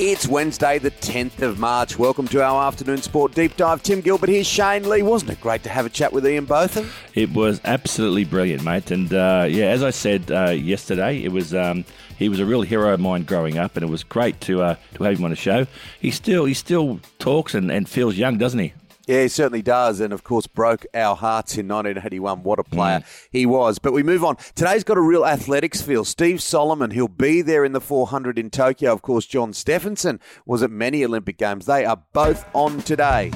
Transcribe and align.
It's 0.00 0.26
Wednesday, 0.26 0.80
the 0.80 0.90
10th 0.90 1.40
of 1.42 1.60
March. 1.60 2.00
Welcome 2.00 2.26
to 2.28 2.42
our 2.42 2.66
afternoon 2.66 2.96
sport 2.96 3.32
deep 3.32 3.56
dive. 3.56 3.80
Tim 3.80 4.00
Gilbert 4.00 4.28
here, 4.28 4.42
Shane 4.42 4.88
Lee. 4.88 5.02
Wasn't 5.02 5.30
it 5.30 5.40
great 5.40 5.62
to 5.62 5.68
have 5.68 5.86
a 5.86 5.88
chat 5.88 6.12
with 6.12 6.26
Ian 6.26 6.46
Botham? 6.46 6.90
It 7.14 7.32
was 7.32 7.60
absolutely 7.64 8.24
brilliant, 8.24 8.64
mate. 8.64 8.90
And 8.90 9.14
uh, 9.14 9.46
yeah, 9.48 9.66
as 9.66 9.84
I 9.84 9.90
said 9.90 10.32
uh, 10.32 10.50
yesterday, 10.50 11.22
it 11.22 11.30
was 11.30 11.54
um, 11.54 11.84
he 12.18 12.28
was 12.28 12.40
a 12.40 12.44
real 12.44 12.62
hero 12.62 12.92
of 12.92 12.98
mine 12.98 13.22
growing 13.22 13.56
up, 13.56 13.76
and 13.76 13.84
it 13.84 13.88
was 13.88 14.02
great 14.02 14.40
to 14.42 14.62
uh, 14.62 14.76
to 14.94 15.04
have 15.04 15.16
him 15.16 15.24
on 15.26 15.30
the 15.30 15.36
show. 15.36 15.64
He 16.00 16.10
still 16.10 16.44
he 16.44 16.54
still 16.54 16.98
talks 17.20 17.54
and, 17.54 17.70
and 17.70 17.88
feels 17.88 18.16
young, 18.16 18.36
doesn't 18.36 18.58
he? 18.58 18.72
Yeah, 19.06 19.22
he 19.22 19.28
certainly 19.28 19.62
does. 19.62 20.00
And 20.00 20.12
of 20.12 20.24
course, 20.24 20.46
broke 20.46 20.86
our 20.94 21.16
hearts 21.16 21.58
in 21.58 21.68
1981. 21.68 22.42
What 22.42 22.58
a 22.58 22.64
player 22.64 23.00
mm. 23.00 23.28
he 23.30 23.46
was. 23.46 23.78
But 23.78 23.92
we 23.92 24.02
move 24.02 24.24
on. 24.24 24.36
Today's 24.54 24.84
got 24.84 24.96
a 24.96 25.02
real 25.02 25.26
athletics 25.26 25.82
feel. 25.82 26.04
Steve 26.04 26.40
Solomon, 26.42 26.90
he'll 26.90 27.08
be 27.08 27.42
there 27.42 27.64
in 27.64 27.72
the 27.72 27.80
400 27.80 28.38
in 28.38 28.50
Tokyo. 28.50 28.92
Of 28.92 29.02
course, 29.02 29.26
John 29.26 29.52
Steffensen 29.52 30.20
was 30.46 30.62
at 30.62 30.70
many 30.70 31.04
Olympic 31.04 31.38
Games. 31.38 31.66
They 31.66 31.84
are 31.84 32.02
both 32.12 32.46
on 32.54 32.82
today. 32.82 33.32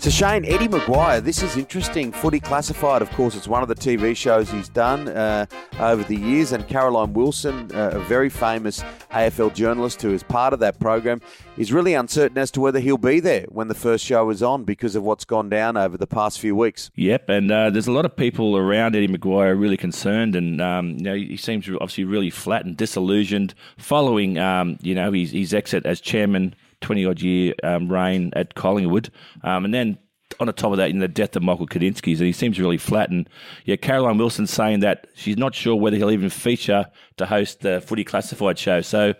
So 0.00 0.10
Shane, 0.10 0.44
Eddie 0.44 0.68
McGuire, 0.68 1.20
this 1.20 1.42
is 1.42 1.56
interesting. 1.56 2.12
Footy 2.12 2.38
Classified, 2.38 3.02
of 3.02 3.10
course, 3.10 3.34
it's 3.34 3.48
one 3.48 3.64
of 3.64 3.68
the 3.68 3.74
TV 3.74 4.16
shows 4.16 4.48
he's 4.48 4.68
done 4.68 5.08
uh, 5.08 5.46
over 5.80 6.04
the 6.04 6.14
years. 6.14 6.52
And 6.52 6.66
Caroline 6.68 7.14
Wilson, 7.14 7.68
uh, 7.74 7.90
a 7.94 7.98
very 7.98 8.28
famous 8.28 8.80
AFL 9.10 9.52
journalist 9.52 10.00
who 10.00 10.14
is 10.14 10.22
part 10.22 10.52
of 10.52 10.60
that 10.60 10.78
program, 10.78 11.20
is 11.56 11.72
really 11.72 11.94
uncertain 11.94 12.38
as 12.38 12.52
to 12.52 12.60
whether 12.60 12.78
he'll 12.78 12.96
be 12.96 13.18
there 13.18 13.46
when 13.48 13.66
the 13.66 13.74
first 13.74 14.04
show 14.04 14.30
is 14.30 14.40
on 14.40 14.62
because 14.62 14.94
of 14.94 15.02
what's 15.02 15.24
gone 15.24 15.48
down 15.48 15.76
over 15.76 15.98
the 15.98 16.06
past 16.06 16.38
few 16.38 16.54
weeks. 16.54 16.92
Yep, 16.94 17.28
and 17.28 17.50
uh, 17.50 17.70
there's 17.70 17.88
a 17.88 17.92
lot 17.92 18.04
of 18.04 18.14
people 18.14 18.56
around 18.56 18.94
Eddie 18.94 19.08
McGuire 19.08 19.60
really 19.60 19.76
concerned, 19.76 20.36
and 20.36 20.60
um, 20.60 20.90
you 20.90 21.02
know 21.02 21.14
he 21.14 21.36
seems 21.36 21.68
obviously 21.68 22.04
really 22.04 22.30
flat 22.30 22.64
and 22.64 22.76
disillusioned 22.76 23.52
following 23.76 24.38
um, 24.38 24.78
you 24.80 24.94
know 24.94 25.10
his, 25.10 25.32
his 25.32 25.52
exit 25.52 25.84
as 25.84 26.00
chairman 26.00 26.54
20 26.80 27.06
odd 27.06 27.20
year 27.20 27.54
um, 27.62 27.90
reign 27.90 28.30
at 28.34 28.54
Collingwood. 28.54 29.10
Um, 29.42 29.64
and 29.64 29.74
then 29.74 29.98
on 30.40 30.46
the 30.46 30.52
top 30.52 30.70
of 30.70 30.76
that, 30.76 30.90
in 30.90 30.98
the 30.98 31.08
death 31.08 31.34
of 31.36 31.42
Michael 31.42 31.66
Gudinski's, 31.66 32.20
and 32.20 32.26
he 32.26 32.32
seems 32.32 32.60
really 32.60 32.78
flat. 32.78 33.10
And 33.10 33.28
yeah, 33.64 33.76
Caroline 33.76 34.18
Wilson 34.18 34.46
saying 34.46 34.80
that 34.80 35.06
she's 35.14 35.36
not 35.36 35.54
sure 35.54 35.74
whether 35.74 35.96
he'll 35.96 36.10
even 36.10 36.30
feature 36.30 36.86
to 37.16 37.26
host 37.26 37.60
the 37.60 37.80
Footy 37.80 38.04
Classified 38.04 38.58
show. 38.58 38.80
So 38.80 39.14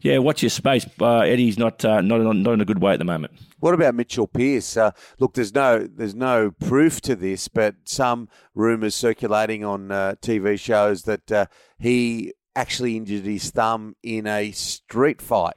yeah, 0.00 0.18
watch 0.18 0.42
your 0.42 0.50
space. 0.50 0.86
Uh, 1.00 1.20
Eddie's 1.20 1.58
not 1.58 1.84
uh, 1.84 2.00
not 2.00 2.20
not 2.20 2.52
in 2.52 2.60
a 2.60 2.64
good 2.64 2.80
way 2.80 2.92
at 2.92 2.98
the 2.98 3.04
moment. 3.04 3.32
What 3.60 3.74
about 3.74 3.94
Mitchell 3.94 4.26
Pearce? 4.26 4.76
Uh, 4.76 4.92
look, 5.18 5.34
there's 5.34 5.54
no 5.54 5.86
there's 5.86 6.14
no 6.14 6.50
proof 6.50 7.00
to 7.02 7.16
this, 7.16 7.48
but 7.48 7.74
some 7.84 8.28
rumours 8.54 8.94
circulating 8.94 9.64
on 9.64 9.90
uh, 9.90 10.14
TV 10.22 10.58
shows 10.58 11.02
that 11.02 11.30
uh, 11.30 11.46
he 11.78 12.32
actually 12.54 12.96
injured 12.96 13.24
his 13.24 13.50
thumb 13.50 13.96
in 14.02 14.26
a 14.26 14.52
street 14.52 15.20
fight. 15.20 15.54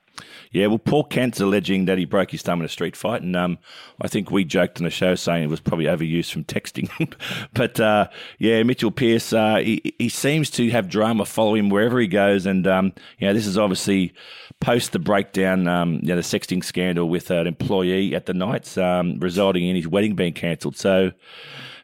Yeah, 0.51 0.67
well, 0.67 0.79
Paul 0.79 1.03
Kent's 1.03 1.39
alleging 1.39 1.85
that 1.85 1.97
he 1.97 2.05
broke 2.05 2.31
his 2.31 2.41
thumb 2.41 2.59
in 2.59 2.65
a 2.65 2.69
street 2.69 2.95
fight, 2.95 3.21
and 3.21 3.35
um, 3.35 3.57
I 4.01 4.07
think 4.07 4.31
we 4.31 4.43
joked 4.43 4.79
on 4.79 4.85
the 4.85 4.89
show 4.89 5.15
saying 5.15 5.43
it 5.43 5.49
was 5.49 5.59
probably 5.59 5.85
overused 5.85 6.31
from 6.31 6.43
texting. 6.43 6.89
but 7.53 7.79
uh, 7.79 8.07
yeah, 8.39 8.63
Mitchell 8.63 8.91
Pearce, 8.91 9.33
uh, 9.33 9.57
he, 9.57 9.95
he 9.99 10.09
seems 10.09 10.49
to 10.51 10.69
have 10.69 10.89
drama 10.89 11.25
follow 11.25 11.55
him 11.55 11.69
wherever 11.69 11.99
he 11.99 12.07
goes, 12.07 12.45
and 12.45 12.65
um, 12.67 12.93
you 13.19 13.27
know, 13.27 13.33
this 13.33 13.47
is 13.47 13.57
obviously 13.57 14.13
post 14.59 14.91
the 14.91 14.99
breakdown, 14.99 15.67
um, 15.67 15.99
you 16.01 16.09
know, 16.09 16.15
the 16.15 16.21
sexting 16.21 16.63
scandal 16.63 17.09
with 17.09 17.29
an 17.31 17.47
employee 17.47 18.15
at 18.15 18.25
the 18.25 18.33
Knights, 18.33 18.77
um, 18.77 19.19
resulting 19.19 19.67
in 19.67 19.75
his 19.75 19.87
wedding 19.87 20.15
being 20.15 20.33
cancelled. 20.33 20.77
So 20.77 21.11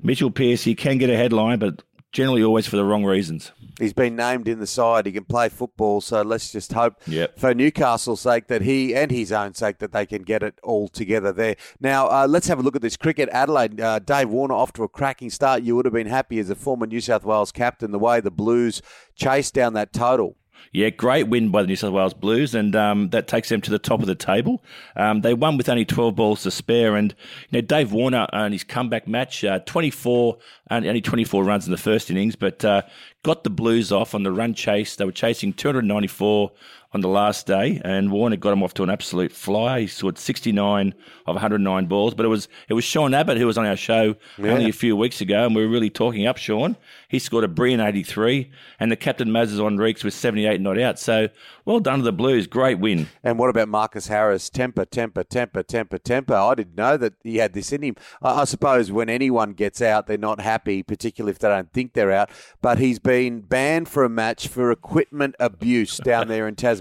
Mitchell 0.01 0.31
Pearce, 0.31 0.63
he 0.63 0.75
can 0.75 0.97
get 0.97 1.09
a 1.09 1.17
headline, 1.17 1.59
but 1.59 1.83
generally 2.11 2.43
always 2.43 2.67
for 2.67 2.75
the 2.75 2.83
wrong 2.83 3.05
reasons. 3.05 3.51
He's 3.79 3.93
been 3.93 4.15
named 4.15 4.47
in 4.47 4.59
the 4.59 4.67
side. 4.67 5.05
He 5.05 5.11
can 5.11 5.23
play 5.23 5.49
football. 5.49 6.01
So 6.01 6.21
let's 6.21 6.51
just 6.51 6.73
hope 6.73 6.95
yep. 7.07 7.39
for 7.39 7.53
Newcastle's 7.53 8.21
sake 8.21 8.47
that 8.47 8.61
he 8.61 8.93
and 8.93 9.09
his 9.09 9.31
own 9.31 9.53
sake 9.53 9.79
that 9.79 9.91
they 9.91 10.05
can 10.05 10.23
get 10.23 10.43
it 10.43 10.59
all 10.61 10.87
together 10.87 11.31
there. 11.31 11.55
Now, 11.79 12.07
uh, 12.07 12.27
let's 12.29 12.47
have 12.47 12.59
a 12.59 12.61
look 12.61 12.75
at 12.75 12.81
this 12.81 12.97
cricket. 12.97 13.29
Adelaide, 13.31 13.79
uh, 13.79 13.99
Dave 13.99 14.29
Warner 14.29 14.53
off 14.53 14.73
to 14.73 14.83
a 14.83 14.89
cracking 14.89 15.29
start. 15.29 15.63
You 15.63 15.75
would 15.75 15.85
have 15.85 15.93
been 15.93 16.07
happy 16.07 16.39
as 16.39 16.49
a 16.49 16.55
former 16.55 16.85
New 16.85 17.01
South 17.01 17.23
Wales 17.23 17.51
captain 17.51 17.91
the 17.91 17.99
way 17.99 18.19
the 18.19 18.31
Blues 18.31 18.81
chased 19.15 19.53
down 19.53 19.73
that 19.73 19.93
total. 19.93 20.35
Yeah, 20.71 20.89
great 20.89 21.27
win 21.27 21.49
by 21.49 21.61
the 21.61 21.67
New 21.67 21.75
South 21.75 21.93
Wales 21.93 22.13
Blues, 22.13 22.55
and 22.55 22.75
um, 22.75 23.09
that 23.09 23.27
takes 23.27 23.49
them 23.49 23.61
to 23.61 23.71
the 23.71 23.79
top 23.79 23.99
of 23.99 24.07
the 24.07 24.15
table. 24.15 24.63
Um, 24.95 25.21
they 25.21 25.33
won 25.33 25.57
with 25.57 25.69
only 25.69 25.85
12 25.85 26.15
balls 26.15 26.43
to 26.43 26.51
spare, 26.51 26.95
and 26.95 27.13
you 27.49 27.57
know 27.57 27.61
Dave 27.61 27.91
Warner 27.91 28.27
and 28.31 28.53
his 28.53 28.63
comeback 28.63 29.07
match, 29.07 29.43
uh, 29.43 29.59
24 29.59 30.37
only 30.71 31.01
24 31.01 31.43
runs 31.43 31.65
in 31.65 31.71
the 31.71 31.77
first 31.77 32.09
innings, 32.09 32.35
but 32.35 32.63
uh, 32.63 32.81
got 33.23 33.43
the 33.43 33.49
Blues 33.49 33.91
off 33.91 34.15
on 34.15 34.23
the 34.23 34.31
run 34.31 34.53
chase. 34.53 34.95
They 34.95 35.05
were 35.05 35.11
chasing 35.11 35.53
294 35.53 36.51
on 36.93 37.01
the 37.01 37.07
last 37.07 37.47
day, 37.47 37.81
and 37.85 38.11
Warner 38.11 38.35
got 38.35 38.51
him 38.51 38.63
off 38.63 38.73
to 38.73 38.83
an 38.83 38.89
absolute 38.89 39.31
fly. 39.31 39.81
He 39.81 39.87
scored 39.87 40.17
69 40.17 40.93
of 41.25 41.35
109 41.35 41.85
balls, 41.85 42.13
but 42.13 42.25
it 42.25 42.29
was 42.29 42.49
it 42.67 42.73
was 42.73 42.83
Sean 42.83 43.13
Abbott 43.13 43.37
who 43.37 43.47
was 43.47 43.57
on 43.57 43.65
our 43.65 43.77
show 43.77 44.15
yeah. 44.37 44.51
only 44.51 44.69
a 44.69 44.73
few 44.73 44.97
weeks 44.97 45.21
ago, 45.21 45.45
and 45.45 45.55
we 45.55 45.63
were 45.65 45.71
really 45.71 45.89
talking 45.89 46.27
up 46.27 46.37
Sean. 46.37 46.75
He 47.07 47.17
scored 47.17 47.45
a 47.45 47.47
brilliant 47.47 47.81
83, 47.81 48.51
and 48.79 48.91
the 48.91 48.97
captain 48.97 49.31
Moises 49.31 49.59
Henriques 49.59 50.03
was 50.03 50.15
78 50.15 50.59
not 50.59 50.77
out. 50.77 50.99
So 50.99 51.29
well 51.63 51.79
done 51.79 51.99
to 51.99 52.03
the 52.03 52.11
Blues, 52.11 52.47
great 52.47 52.79
win. 52.79 53.07
And 53.23 53.39
what 53.39 53.49
about 53.49 53.69
Marcus 53.69 54.07
Harris? 54.07 54.49
Temper, 54.49 54.85
temper, 54.85 55.23
temper, 55.23 55.63
temper, 55.63 55.97
temper. 55.97 56.33
I 56.33 56.55
didn't 56.55 56.75
know 56.75 56.97
that 56.97 57.13
he 57.23 57.37
had 57.37 57.53
this 57.53 57.71
in 57.71 57.83
him. 57.83 57.95
I, 58.21 58.41
I 58.41 58.43
suppose 58.45 58.91
when 58.91 59.09
anyone 59.09 59.53
gets 59.53 59.81
out, 59.81 60.07
they're 60.07 60.17
not 60.17 60.41
happy, 60.41 60.83
particularly 60.83 61.31
if 61.31 61.39
they 61.39 61.47
don't 61.47 61.71
think 61.71 61.93
they're 61.93 62.11
out. 62.11 62.31
But 62.61 62.79
he's 62.79 62.99
been 62.99 63.41
banned 63.41 63.87
for 63.87 64.03
a 64.03 64.09
match 64.09 64.47
for 64.47 64.71
equipment 64.71 65.35
abuse 65.39 65.97
down 65.97 66.27
there 66.27 66.47
in 66.47 66.55
Tasmania. 66.55 66.80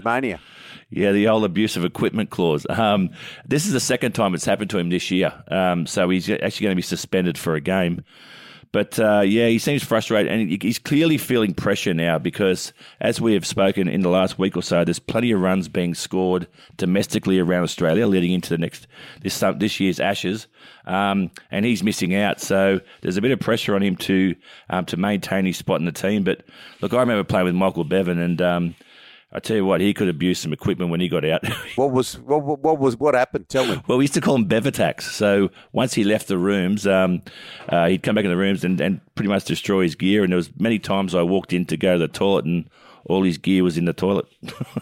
Yeah, 0.89 1.13
the 1.13 1.29
old 1.29 1.45
abuse 1.45 1.77
of 1.77 1.85
equipment 1.85 2.29
clause. 2.29 2.65
Um, 2.69 3.11
this 3.45 3.65
is 3.65 3.71
the 3.71 3.79
second 3.79 4.11
time 4.11 4.33
it's 4.33 4.45
happened 4.45 4.69
to 4.71 4.77
him 4.77 4.89
this 4.89 5.09
year. 5.09 5.31
Um, 5.47 5.85
so 5.85 6.09
he's 6.09 6.29
actually 6.29 6.65
going 6.65 6.71
to 6.71 6.75
be 6.75 6.81
suspended 6.81 7.37
for 7.37 7.55
a 7.55 7.61
game. 7.61 8.03
But 8.71 8.97
uh, 8.99 9.21
yeah, 9.21 9.47
he 9.47 9.59
seems 9.59 9.83
frustrated, 9.83 10.31
and 10.31 10.61
he's 10.61 10.79
clearly 10.79 11.17
feeling 11.17 11.53
pressure 11.53 11.93
now 11.93 12.17
because, 12.17 12.71
as 13.01 13.19
we 13.19 13.33
have 13.33 13.45
spoken 13.45 13.89
in 13.89 14.01
the 14.01 14.09
last 14.09 14.39
week 14.39 14.55
or 14.55 14.61
so, 14.61 14.85
there's 14.85 14.99
plenty 14.99 15.31
of 15.31 15.41
runs 15.41 15.67
being 15.67 15.93
scored 15.93 16.47
domestically 16.77 17.37
around 17.37 17.63
Australia, 17.63 18.07
leading 18.07 18.31
into 18.31 18.49
the 18.49 18.57
next 18.57 18.87
this 19.21 19.43
this 19.57 19.81
year's 19.81 19.99
Ashes, 19.99 20.47
um, 20.85 21.31
and 21.51 21.65
he's 21.65 21.83
missing 21.83 22.15
out. 22.15 22.39
So 22.39 22.79
there's 23.01 23.17
a 23.17 23.21
bit 23.21 23.31
of 23.31 23.41
pressure 23.41 23.75
on 23.75 23.83
him 23.83 23.97
to 23.97 24.35
um, 24.69 24.85
to 24.85 24.95
maintain 24.95 25.45
his 25.45 25.57
spot 25.57 25.81
in 25.81 25.85
the 25.85 25.91
team. 25.91 26.23
But 26.23 26.45
look, 26.79 26.93
I 26.93 27.01
remember 27.01 27.25
playing 27.25 27.47
with 27.47 27.55
Michael 27.55 27.83
Bevan, 27.83 28.19
and 28.19 28.41
um, 28.41 28.75
I 29.33 29.39
tell 29.39 29.55
you 29.55 29.65
what, 29.65 29.79
he 29.79 29.93
could 29.93 30.09
abuse 30.09 30.39
some 30.39 30.51
equipment 30.51 30.91
when 30.91 30.99
he 30.99 31.07
got 31.07 31.23
out. 31.23 31.41
what 31.75 31.91
was 31.91 32.19
what, 32.19 32.43
what 32.43 32.79
was 32.79 32.97
what 32.97 33.13
happened? 33.13 33.47
Tell 33.47 33.65
me. 33.65 33.81
Well, 33.87 33.97
we 33.97 34.03
used 34.03 34.13
to 34.15 34.21
call 34.21 34.35
him 34.35 34.47
Bevatex. 34.47 35.03
So 35.03 35.49
once 35.71 35.93
he 35.93 36.03
left 36.03 36.27
the 36.27 36.37
rooms, 36.37 36.85
um, 36.85 37.21
uh, 37.69 37.87
he'd 37.87 38.03
come 38.03 38.15
back 38.15 38.25
in 38.25 38.31
the 38.31 38.37
rooms 38.37 38.63
and, 38.63 38.79
and 38.81 38.99
pretty 39.15 39.29
much 39.29 39.45
destroy 39.45 39.83
his 39.83 39.95
gear. 39.95 40.23
And 40.23 40.33
there 40.33 40.37
was 40.37 40.51
many 40.59 40.79
times 40.79 41.15
I 41.15 41.21
walked 41.21 41.53
in 41.53 41.65
to 41.67 41.77
go 41.77 41.93
to 41.93 41.99
the 41.99 42.07
toilet 42.09 42.45
and 42.45 42.69
all 43.05 43.23
his 43.23 43.37
gear 43.37 43.63
was 43.63 43.77
in 43.77 43.85
the 43.85 43.93
toilet. 43.93 44.25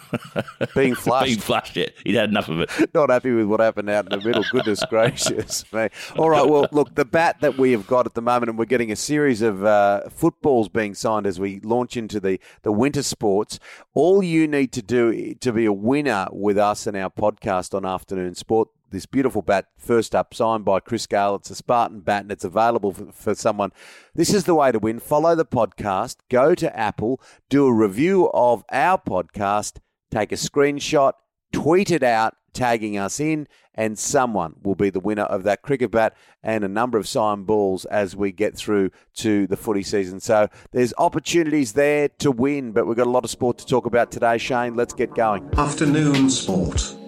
Being 0.75 0.95
flushed. 0.95 1.25
Being 1.25 1.39
flushed, 1.39 1.75
yeah. 1.75 1.87
He'd 2.03 2.15
had 2.15 2.29
enough 2.29 2.49
of 2.49 2.61
it. 2.61 2.69
Not 2.93 3.09
happy 3.09 3.31
with 3.31 3.45
what 3.45 3.59
happened 3.59 3.89
out 3.89 4.11
in 4.11 4.19
the 4.19 4.25
middle. 4.25 4.43
Goodness 4.51 4.83
gracious 4.89 5.65
me. 5.71 5.89
All 6.17 6.29
right, 6.29 6.47
well, 6.47 6.67
look, 6.71 6.95
the 6.95 7.05
bat 7.05 7.37
that 7.41 7.57
we 7.57 7.71
have 7.71 7.87
got 7.87 8.05
at 8.05 8.13
the 8.13 8.21
moment, 8.21 8.49
and 8.49 8.59
we're 8.59 8.65
getting 8.65 8.91
a 8.91 8.95
series 8.95 9.41
of 9.41 9.63
uh, 9.63 10.09
footballs 10.09 10.69
being 10.69 10.93
signed 10.93 11.25
as 11.25 11.39
we 11.39 11.59
launch 11.61 11.97
into 11.97 12.19
the, 12.19 12.39
the 12.63 12.71
winter 12.71 13.03
sports. 13.03 13.59
All 13.93 14.23
you 14.23 14.47
need 14.47 14.71
to 14.73 14.81
do 14.81 15.33
to 15.35 15.51
be 15.51 15.65
a 15.65 15.73
winner 15.73 16.27
with 16.31 16.57
us 16.57 16.87
and 16.87 16.95
our 16.97 17.09
podcast 17.09 17.73
on 17.73 17.85
Afternoon 17.85 18.35
Sport, 18.35 18.69
this 18.91 19.05
beautiful 19.05 19.41
bat, 19.41 19.67
first 19.77 20.15
up, 20.15 20.33
signed 20.33 20.65
by 20.65 20.79
Chris 20.79 21.05
Gayle. 21.05 21.35
It's 21.35 21.49
a 21.49 21.55
Spartan 21.55 22.01
bat 22.01 22.23
and 22.23 22.31
it's 22.31 22.43
available 22.43 22.93
for, 22.93 23.11
for, 23.11 23.35
someone. 23.35 23.71
This 24.15 24.33
is 24.33 24.45
the 24.45 24.55
way 24.55 24.71
to 24.71 24.79
win. 24.79 24.99
Follow 24.99 25.35
the 25.35 25.45
podcast, 25.45 26.17
go 26.29 26.55
to 26.55 26.77
Apple, 26.77 27.21
do 27.49 27.65
a 27.65 27.73
review 27.73 28.29
of 28.33 28.63
our 28.71 28.97
podcast, 28.97 29.77
take 30.11 30.31
a 30.31 30.35
screenshot, 30.35 31.13
tweet 31.51 31.91
it 31.91 32.03
out, 32.03 32.35
tagging 32.53 32.97
us 32.97 33.19
in, 33.19 33.47
and 33.75 33.97
someone 33.97 34.55
will 34.61 34.75
be 34.75 34.89
the 34.89 34.99
winner 34.99 35.23
of 35.23 35.43
that 35.43 35.61
cricket 35.61 35.91
bat 35.91 36.15
and 36.43 36.63
a 36.63 36.67
number 36.67 36.97
of 36.97 37.07
signed 37.07 37.47
balls 37.47 37.85
as 37.85 38.15
we 38.15 38.31
get 38.31 38.55
through 38.55 38.91
to 39.15 39.47
the 39.47 39.55
footy 39.55 39.83
season. 39.83 40.19
So 40.19 40.49
there's 40.71 40.93
opportunities 40.97 41.73
there 41.73 42.09
to 42.19 42.31
win, 42.31 42.71
but 42.71 42.85
we've 42.85 42.97
got 42.97 43.07
a 43.07 43.11
lot 43.11 43.23
of 43.23 43.29
sport 43.29 43.57
to 43.59 43.65
talk 43.65 43.85
about 43.85 44.11
today, 44.11 44.37
Shane. 44.37 44.75
Let's 44.75 44.93
get 44.93 45.15
going. 45.15 45.49
Afternoon 45.57 46.29
sport. 46.29 46.98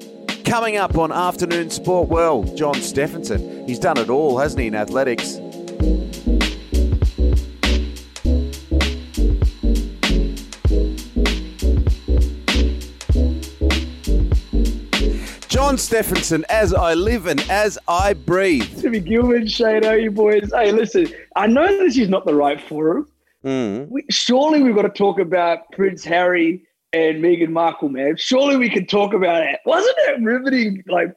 Coming 0.51 0.75
up 0.75 0.97
on 0.97 1.13
Afternoon 1.13 1.69
Sport, 1.69 2.09
well, 2.09 2.43
John 2.43 2.73
Steffensen. 2.73 3.65
He's 3.69 3.79
done 3.79 3.97
it 3.97 4.09
all, 4.09 4.37
hasn't 4.37 4.59
he, 4.59 4.67
in 4.67 4.75
athletics? 4.75 5.35
John 15.47 15.77
Steffensen, 15.77 16.43
as 16.49 16.73
I 16.73 16.95
live 16.95 17.27
and 17.27 17.39
as 17.49 17.79
I 17.87 18.11
breathe. 18.11 18.81
Timmy 18.81 18.99
Gilbert, 18.99 19.49
Shane, 19.49 19.83
how 19.83 19.93
you 19.93 20.11
boys? 20.11 20.51
Hey, 20.53 20.73
listen, 20.73 21.07
I 21.37 21.47
know 21.47 21.65
this 21.65 21.97
is 21.97 22.09
not 22.09 22.25
the 22.25 22.35
right 22.35 22.59
forum, 22.59 23.07
Mm. 23.43 23.89
We, 23.89 24.05
surely 24.09 24.61
we've 24.61 24.75
got 24.75 24.83
to 24.83 24.89
talk 24.89 25.19
about 25.19 25.71
Prince 25.71 26.03
Harry 26.03 26.63
and 26.93 27.23
Meghan 27.23 27.49
Markle, 27.49 27.89
man. 27.89 28.15
Surely 28.17 28.57
we 28.57 28.69
can 28.69 28.85
talk 28.85 29.13
about 29.13 29.43
it. 29.43 29.59
Wasn't 29.65 29.95
it 30.07 30.21
riveting? 30.21 30.83
Like, 30.87 31.13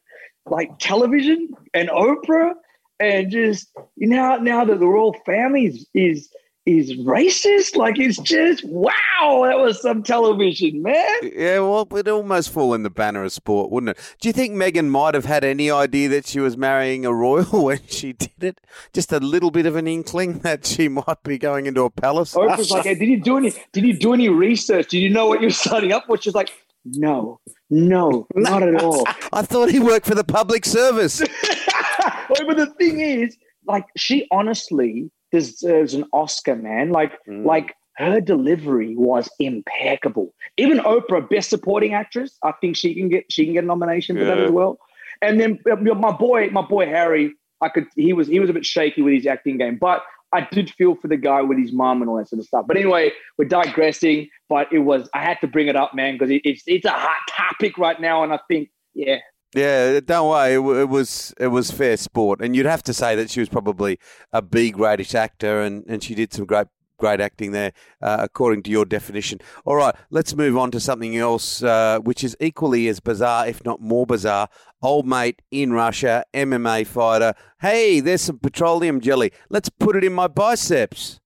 like 0.47 0.79
television 0.79 1.49
and 1.73 1.89
Oprah, 1.89 2.53
and 3.01 3.31
just 3.31 3.69
you 3.97 4.09
know 4.09 4.37
now 4.37 4.65
that 4.65 4.79
the 4.79 4.87
royal 4.87 5.15
family 5.27 5.67
is, 5.67 5.87
is 5.95 6.29
is 6.67 6.93
racist. 6.95 7.77
Like 7.77 7.99
it's 7.99 8.19
just 8.19 8.65
wow, 8.65 9.45
that 9.45 9.59
was 9.59 9.81
some 9.81 10.03
television, 10.03 10.83
man. 10.83 11.19
Yeah, 11.23 11.61
well, 11.61 11.83
it 11.83 11.91
would 11.91 12.09
almost 12.09 12.51
fall 12.51 12.75
in 12.75 12.83
the 12.83 12.91
banner 12.91 13.25
of 13.25 13.33
sport, 13.33 13.71
wouldn't 13.71 13.91
it? 13.91 14.17
Do 14.21 14.29
you 14.29 14.33
think 14.33 14.55
Meghan 14.55 14.89
might 14.89 15.15
have 15.15 15.25
had 15.25 15.45
any 15.45 15.71
idea 15.71 16.09
that 16.11 16.27
she 16.27 16.41
was 16.41 16.57
marrying 16.57 17.05
a 17.05 17.13
royal 17.13 17.45
when 17.65 17.81
she 17.87 18.13
did 18.13 18.43
it? 18.43 18.61
Just 18.93 19.13
a 19.13 19.21
little 19.21 19.51
bit 19.51 19.67
of 19.67 19.77
an 19.77 19.87
inkling 19.87 20.39
that 20.41 20.65
she 20.65 20.89
might 20.89 21.23
be 21.23 21.39
going 21.39 21.67
into 21.67 21.83
a 21.83 21.91
palace. 21.91 22.35
Oprah's 22.35 22.71
like, 22.71 22.85
hey, 22.85 22.95
did 22.95 23.09
you 23.09 23.21
do 23.21 23.37
any? 23.37 23.53
Did 23.73 23.85
you 23.85 23.97
do 23.97 24.15
any 24.15 24.29
research? 24.29 24.89
Did 24.89 24.99
you 24.99 25.11
know 25.11 25.27
what 25.27 25.41
you're 25.41 25.51
signing 25.51 25.93
up 25.93 26.07
for? 26.07 26.21
She's 26.21 26.35
like, 26.35 26.53
no, 26.85 27.41
no, 27.71 28.27
not 28.35 28.63
at 28.63 28.83
all. 28.83 29.05
I 29.33 29.43
thought 29.43 29.71
he 29.71 29.81
worked 29.81 30.07
for 30.07 30.15
the 30.15 30.25
public 30.25 30.65
service. 30.65 31.21
but 31.21 32.57
the 32.57 32.73
thing 32.79 33.01
is, 33.01 33.37
like, 33.67 33.87
she 33.97 34.27
honestly 34.31 35.11
deserves 35.35 35.95
an 35.95 36.05
Oscar, 36.13 36.57
man. 36.57 36.91
Like, 36.91 37.13
mm. 37.29 37.45
like 37.45 37.75
her 37.97 38.21
delivery 38.21 38.95
was 38.97 39.29
impeccable. 39.39 40.33
Even 40.57 40.79
Oprah, 40.79 41.29
Best 41.29 41.51
Supporting 41.51 41.95
Actress, 41.95 42.39
I 42.43 42.53
think 42.61 42.77
she 42.77 42.95
can 42.95 43.09
get 43.09 43.25
she 43.31 43.45
can 43.45 43.55
get 43.55 43.65
a 43.65 43.67
nomination 43.67 44.17
for 44.17 44.23
yeah. 44.23 44.35
that 44.35 44.39
as 44.39 44.51
well. 44.51 44.79
And 45.23 45.41
then 45.41 45.59
my 45.65 46.13
boy, 46.13 46.51
my 46.51 46.63
boy 46.63 46.87
Harry, 46.87 47.35
I 47.61 47.69
could 47.69 47.87
he 47.97 48.13
was 48.13 48.29
he 48.29 48.41
was 48.41 48.51
a 48.51 48.53
bit 48.53 48.67
shaky 48.67 49.03
with 49.03 49.15
his 49.15 49.27
acting 49.27 49.59
game, 49.59 49.79
but 49.81 50.03
I 50.33 50.47
did 50.51 50.71
feel 50.71 50.97
for 50.97 51.07
the 51.07 51.17
guy 51.17 51.43
with 51.43 51.59
his 51.59 51.73
mom 51.73 52.03
and 52.03 52.11
all 52.11 52.17
that 52.17 52.29
sort 52.29 52.41
of 52.41 52.47
stuff. 52.47 52.67
But 52.67 52.77
anyway, 52.77 53.13
we're 53.39 53.45
digressing. 53.45 54.29
But 54.49 54.73
it 54.73 54.81
was 54.81 55.09
I 55.15 55.23
had 55.23 55.41
to 55.41 55.47
bring 55.47 55.69
it 55.69 55.77
up, 55.77 55.95
man, 55.95 56.15
because 56.15 56.31
it, 56.31 56.43
it's 56.45 56.63
it's 56.67 56.85
a 56.85 56.91
hot 56.91 57.21
topic 57.31 57.79
right 57.79 58.01
now, 58.01 58.25
and 58.25 58.33
I 58.33 58.41
think 58.49 58.71
yeah, 58.95 59.19
yeah, 59.55 60.01
don't 60.01 60.29
worry. 60.29 60.55
It, 60.55 60.81
it, 60.83 60.89
was 60.89 61.35
it 61.39 61.49
was 61.49 61.71
fair 61.71 61.97
sport, 61.97 62.41
and 62.41 62.55
you'd 62.57 62.67
have 62.67 62.83
to 62.85 62.95
say 62.95 63.15
that 63.17 63.31
she 63.31 63.41
was 63.41 63.49
probably 63.49 63.99
a 64.33 64.43
B 64.43 64.73
gradish 64.73 65.15
actor, 65.15 65.63
and, 65.63 65.85
and 65.87 66.03
she 66.03 66.15
did 66.15 66.33
some 66.33 66.45
great 66.45 66.67
great 66.99 67.21
acting 67.21 67.53
there, 67.53 67.73
uh, 68.01 68.19
according 68.21 68.63
to 68.63 68.71
your 68.71 68.85
definition. 68.85 69.39
All 69.65 69.77
right, 69.77 69.95
let's 70.11 70.35
move 70.35 70.57
on 70.57 70.71
to 70.71 70.81
something 70.81 71.17
else, 71.17 71.63
uh, 71.63 71.99
which 71.99 72.25
is 72.25 72.37
equally 72.41 72.89
as 72.89 73.01
bizarre, 73.01 73.47
if 73.47 73.65
not 73.65 73.81
more 73.81 74.07
bizarre. 74.07 74.49
Old 74.83 75.07
mate 75.07 75.43
in 75.51 75.73
Russia, 75.73 76.25
MMA 76.33 76.87
fighter. 76.87 77.35
Hey, 77.61 78.01
there's 78.01 78.23
some 78.23 78.39
petroleum 78.39 79.01
jelly. 79.01 79.33
Let's 79.49 79.69
put 79.69 79.97
it 79.97 80.05
in 80.05 80.13
my 80.13 80.29
biceps. 80.29 81.21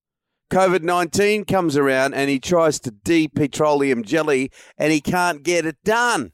COVID 0.50 0.82
19 0.82 1.44
comes 1.44 1.76
around 1.76 2.14
and 2.14 2.30
he 2.30 2.38
tries 2.40 2.80
to 2.80 2.90
de 2.90 3.28
petroleum 3.28 4.02
jelly 4.02 4.50
and 4.78 4.92
he 4.92 5.00
can't 5.00 5.42
get 5.42 5.66
it 5.66 5.76
done. 5.84 6.32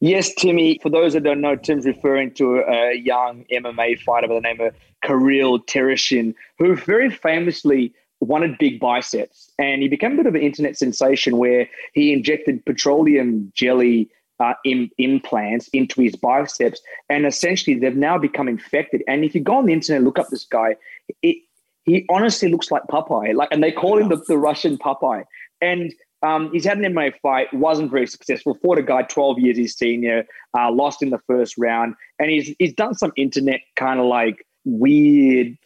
Yes, 0.00 0.32
Timmy. 0.34 0.78
For 0.82 0.88
those 0.88 1.12
that 1.12 1.24
don't 1.24 1.40
know, 1.40 1.56
Tim's 1.56 1.86
referring 1.86 2.32
to 2.34 2.58
a 2.60 2.94
young 2.94 3.44
MMA 3.52 4.00
fighter 4.00 4.28
by 4.28 4.34
the 4.34 4.40
name 4.40 4.60
of 4.60 4.74
Kirill 5.02 5.60
Tereshin, 5.60 6.34
who 6.58 6.76
very 6.76 7.10
famously 7.10 7.92
wanted 8.20 8.58
big 8.58 8.80
biceps. 8.80 9.50
And 9.58 9.82
he 9.82 9.88
became 9.88 10.12
a 10.12 10.16
bit 10.16 10.26
of 10.26 10.34
an 10.34 10.42
internet 10.42 10.76
sensation 10.76 11.38
where 11.38 11.68
he 11.94 12.12
injected 12.12 12.64
petroleum 12.64 13.52
jelly 13.54 14.10
uh, 14.38 14.54
in, 14.64 14.90
implants 14.98 15.68
into 15.68 16.00
his 16.00 16.16
biceps. 16.16 16.80
And 17.08 17.26
essentially, 17.26 17.78
they've 17.78 17.96
now 17.96 18.18
become 18.18 18.48
infected. 18.48 19.02
And 19.06 19.24
if 19.24 19.34
you 19.34 19.40
go 19.40 19.56
on 19.56 19.66
the 19.66 19.72
internet, 19.72 19.98
and 19.98 20.06
look 20.06 20.18
up 20.18 20.28
this 20.28 20.44
guy, 20.44 20.76
it, 21.22 21.36
he 21.84 22.06
honestly 22.08 22.48
looks 22.48 22.70
like 22.70 22.82
Popeye. 22.84 23.34
Like, 23.34 23.48
and 23.50 23.62
they 23.62 23.72
call 23.72 23.98
him 23.98 24.08
the, 24.08 24.16
the 24.16 24.38
Russian 24.38 24.78
Popeye. 24.78 25.24
And 25.60 25.94
um, 26.22 26.50
he's 26.52 26.64
had 26.64 26.78
an 26.78 26.92
MMA 26.92 27.14
fight, 27.22 27.52
wasn't 27.54 27.90
very 27.90 28.06
successful. 28.06 28.58
Fought 28.62 28.78
a 28.78 28.82
guy 28.82 29.02
12 29.02 29.38
years 29.38 29.56
his 29.56 29.74
senior, 29.74 30.26
uh, 30.58 30.70
lost 30.70 31.02
in 31.02 31.10
the 31.10 31.20
first 31.26 31.56
round, 31.56 31.94
and 32.18 32.30
he's 32.30 32.54
he's 32.58 32.74
done 32.74 32.94
some 32.94 33.12
internet 33.16 33.60
kind 33.76 34.00
of 34.00 34.06
like 34.06 34.44
weird 34.64 35.56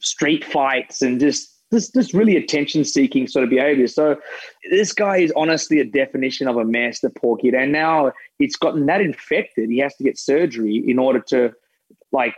street 0.00 0.44
fights 0.44 1.00
and 1.00 1.18
just 1.18 1.56
this 1.70 1.90
this 1.92 2.14
really 2.14 2.36
attention 2.36 2.84
seeking 2.84 3.26
sort 3.26 3.42
of 3.42 3.50
behavior. 3.50 3.86
So 3.86 4.16
this 4.70 4.92
guy 4.92 5.18
is 5.18 5.32
honestly 5.34 5.80
a 5.80 5.84
definition 5.84 6.46
of 6.46 6.56
a 6.56 6.64
master 6.64 7.10
poor 7.10 7.36
kid, 7.36 7.54
and 7.54 7.72
now 7.72 8.12
it's 8.38 8.56
gotten 8.56 8.86
that 8.86 9.00
infected. 9.00 9.70
He 9.70 9.78
has 9.78 9.94
to 9.96 10.04
get 10.04 10.18
surgery 10.18 10.84
in 10.86 10.98
order 10.98 11.20
to 11.28 11.52
like 12.12 12.34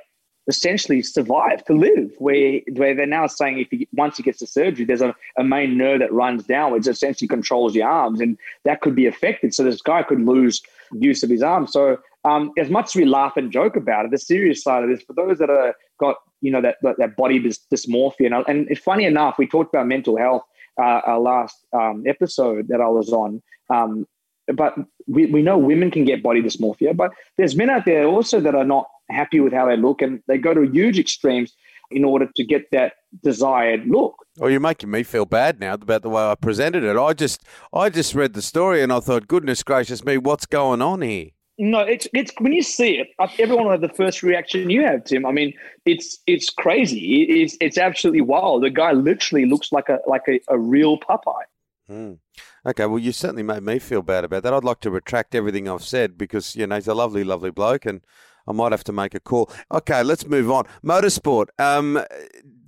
essentially 0.49 1.03
survive 1.03 1.63
to 1.65 1.75
live 1.75 2.11
where 2.19 2.61
where 2.73 2.95
they're 2.95 3.07
now 3.07 3.27
saying 3.27 3.59
if 3.59 3.69
he 3.71 3.87
once 3.93 4.17
he 4.17 4.23
gets 4.23 4.41
the 4.41 4.47
surgery 4.47 4.85
there's 4.85 5.03
a, 5.03 5.15
a 5.37 5.45
main 5.45 5.77
nerve 5.77 6.01
that 6.01 6.13
runs 6.13 6.45
down 6.45 6.73
which 6.73 6.87
essentially 6.87 7.29
controls 7.29 7.75
your 7.75 7.87
arms 7.87 8.21
and 8.21 8.37
that 8.65 8.81
could 8.81 8.95
be 8.95 9.07
affected. 9.07 9.55
So 9.55 9.63
this 9.63 9.83
guy 9.83 10.03
could 10.03 10.21
lose 10.21 10.63
use 10.93 11.23
of 11.23 11.29
his 11.29 11.43
arms. 11.43 11.73
So 11.73 11.99
um, 12.25 12.51
as 12.59 12.71
much 12.71 12.87
as 12.87 12.97
we 12.97 13.05
laugh 13.05 13.37
and 13.37 13.53
joke 13.53 13.77
about 13.77 14.07
it 14.07 14.11
the 14.11 14.19
serious 14.19 14.63
side 14.63 14.83
of 14.83 14.89
this 14.91 15.03
for 15.03 15.13
those 15.13 15.39
that 15.39 15.51
are 15.51 15.75
got 16.01 16.17
you 16.41 16.51
know 16.51 16.63
that 16.63 16.77
that, 16.83 16.97
that 16.99 17.17
body 17.17 17.39
dys- 17.39 17.61
dysmorphia 17.73 18.27
and, 18.27 18.45
and 18.49 18.71
it's 18.71 18.81
funny 18.81 19.05
enough 19.05 19.37
we 19.39 19.47
talked 19.47 19.73
about 19.75 19.87
mental 19.87 20.17
health 20.17 20.43
uh, 20.81 21.01
our 21.05 21.21
last 21.21 21.57
um, 21.73 22.05
episode 22.07 22.69
that 22.69 22.81
I 22.81 22.87
was 22.87 23.13
on. 23.13 23.43
Um, 23.69 24.07
but 24.55 24.77
we, 25.09 25.27
we 25.27 25.43
know 25.43 25.59
women 25.59 25.91
can 25.91 26.05
get 26.07 26.23
body 26.23 26.41
dysmorphia 26.41 26.97
but 26.97 27.13
there's 27.37 27.55
men 27.55 27.69
out 27.69 27.85
there 27.85 28.07
also 28.07 28.41
that 28.41 28.55
are 28.55 28.65
not 28.65 28.89
happy 29.11 29.41
with 29.41 29.53
how 29.53 29.67
they 29.67 29.77
look, 29.77 30.03
and 30.03 30.23
they 30.27 30.39
go 30.39 30.55
to 30.55 30.63
huge 30.63 30.99
extremes 30.99 31.55
in 31.91 32.05
order 32.05 32.29
to 32.37 32.45
get 32.45 32.71
that 32.73 32.95
desired 33.23 33.87
look. 33.87 34.15
Well, 34.37 34.51
you're 34.51 34.61
making 34.61 34.91
me 34.91 35.03
feel 35.03 35.25
bad 35.25 35.59
now 35.59 35.75
about 35.75 36.03
the 36.03 36.11
way 36.11 36.23
I 36.23 36.35
presented 36.35 36.85
it. 36.85 36.97
I 36.97 37.13
just, 37.13 37.43
I 37.73 37.89
just 37.89 38.15
read 38.15 38.35
the 38.35 38.43
story 38.43 38.83
and 38.83 38.93
I 38.93 39.01
thought, 39.01 39.27
goodness 39.27 39.63
gracious 39.63 40.05
me, 40.05 40.19
what's 40.19 40.47
going 40.47 40.83
on 40.83 41.03
here? 41.03 41.31
No, 41.61 41.81
it's 41.81 42.07
it's 42.15 42.33
when 42.39 42.53
you 42.53 42.63
see 42.63 42.99
it, 42.99 43.09
everyone 43.41 43.65
will 43.65 43.73
have 43.73 43.81
the 43.81 43.89
first 43.89 44.23
reaction 44.23 44.71
you 44.71 44.83
have, 44.83 45.03
Tim. 45.03 45.27
I 45.27 45.33
mean, 45.33 45.53
it's 45.87 46.21
it's 46.29 46.51
crazy. 46.51 47.25
It's 47.25 47.57
it's 47.61 47.77
absolutely 47.77 48.21
wild. 48.21 48.63
The 48.63 48.71
guy 48.71 48.93
literally 48.93 49.45
looks 49.45 49.73
like 49.73 49.89
a 49.89 49.99
like 50.07 50.23
a, 50.29 50.39
a 50.47 50.57
real 50.57 50.99
Popeye. 50.99 51.43
Hmm. 51.89 52.13
Okay, 52.65 52.87
well, 52.87 53.01
you 53.01 53.11
certainly 53.11 53.43
made 53.43 53.65
me 53.65 53.81
feel 53.81 54.03
bad 54.03 54.23
about 54.23 54.45
that. 54.45 54.55
I'd 54.55 54.63
like 54.63 54.79
to 54.81 54.91
retract 54.91 55.35
everything 55.35 55.69
I've 55.69 55.83
said 55.83 56.17
because 56.17 56.55
you 56.55 56.65
know 56.65 56.77
he's 56.77 56.87
a 56.87 56.95
lovely, 56.95 57.25
lovely 57.25 57.51
bloke, 57.51 57.87
and 57.87 58.03
I 58.49 58.53
might 58.53 58.73
have 58.73 58.85
to 58.85 58.93
make 58.93 59.15
a 59.15 59.21
call. 59.21 59.51
Okay, 59.73 60.03
let's 60.03 60.27
move 60.27 60.51
on. 60.51 60.65
Motorsport. 60.83 61.49
Um, 61.59 62.03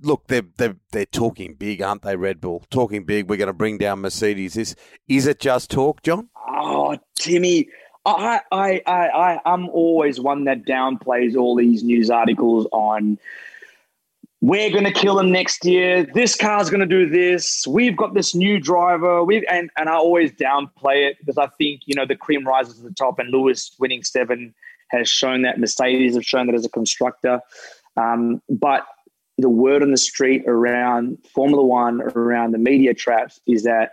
look, 0.01 0.27
they're, 0.27 0.43
they're, 0.57 0.77
they're 0.91 1.05
talking 1.05 1.55
big, 1.55 1.81
aren't 1.81 2.03
they, 2.03 2.15
Red 2.15 2.39
Bull? 2.39 2.63
Talking 2.69 3.03
big. 3.03 3.29
We're 3.29 3.37
going 3.37 3.47
to 3.47 3.53
bring 3.53 3.77
down 3.77 4.01
Mercedes. 4.01 4.55
Is, 4.55 4.75
is 5.07 5.25
it 5.25 5.39
just 5.39 5.71
talk, 5.71 6.03
John? 6.03 6.29
Oh, 6.47 6.97
Timmy. 7.15 7.67
I, 8.05 8.41
I, 8.51 8.81
I, 8.85 9.09
I, 9.09 9.39
I'm 9.45 9.69
always 9.69 10.19
one 10.19 10.45
that 10.45 10.65
downplays 10.65 11.35
all 11.35 11.55
these 11.55 11.83
news 11.83 12.09
articles 12.09 12.67
on 12.71 13.17
we're 14.41 14.71
going 14.71 14.85
to 14.85 14.91
kill 14.91 15.15
them 15.15 15.31
next 15.31 15.63
year. 15.65 16.03
This 16.03 16.35
car's 16.35 16.69
going 16.71 16.79
to 16.79 16.87
do 16.87 17.07
this. 17.07 17.65
We've 17.67 17.95
got 17.95 18.15
this 18.15 18.33
new 18.33 18.59
driver. 18.59 19.23
We 19.23 19.45
and 19.45 19.69
and 19.77 19.87
I 19.87 19.93
always 19.93 20.31
downplay 20.31 21.07
it 21.09 21.17
because 21.19 21.37
I 21.37 21.47
think 21.59 21.81
you 21.85 21.93
know 21.93 22.07
the 22.07 22.15
cream 22.15 22.45
rises 22.45 22.77
to 22.77 22.81
the 22.81 22.93
top, 22.93 23.19
and 23.19 23.29
Lewis 23.29 23.71
winning 23.79 24.03
seven 24.03 24.55
has 24.91 25.09
shown 25.09 25.41
that. 25.43 25.59
Mercedes 25.59 26.15
have 26.15 26.25
shown 26.25 26.47
that 26.47 26.55
as 26.55 26.65
a 26.65 26.69
constructor. 26.69 27.41
Um, 27.97 28.41
but 28.49 28.85
the 29.37 29.49
word 29.49 29.81
on 29.81 29.91
the 29.91 29.97
street 29.97 30.43
around 30.47 31.17
Formula 31.33 31.63
One, 31.63 32.01
around 32.01 32.51
the 32.51 32.57
media 32.57 32.93
traps, 32.93 33.39
is 33.47 33.63
that 33.63 33.91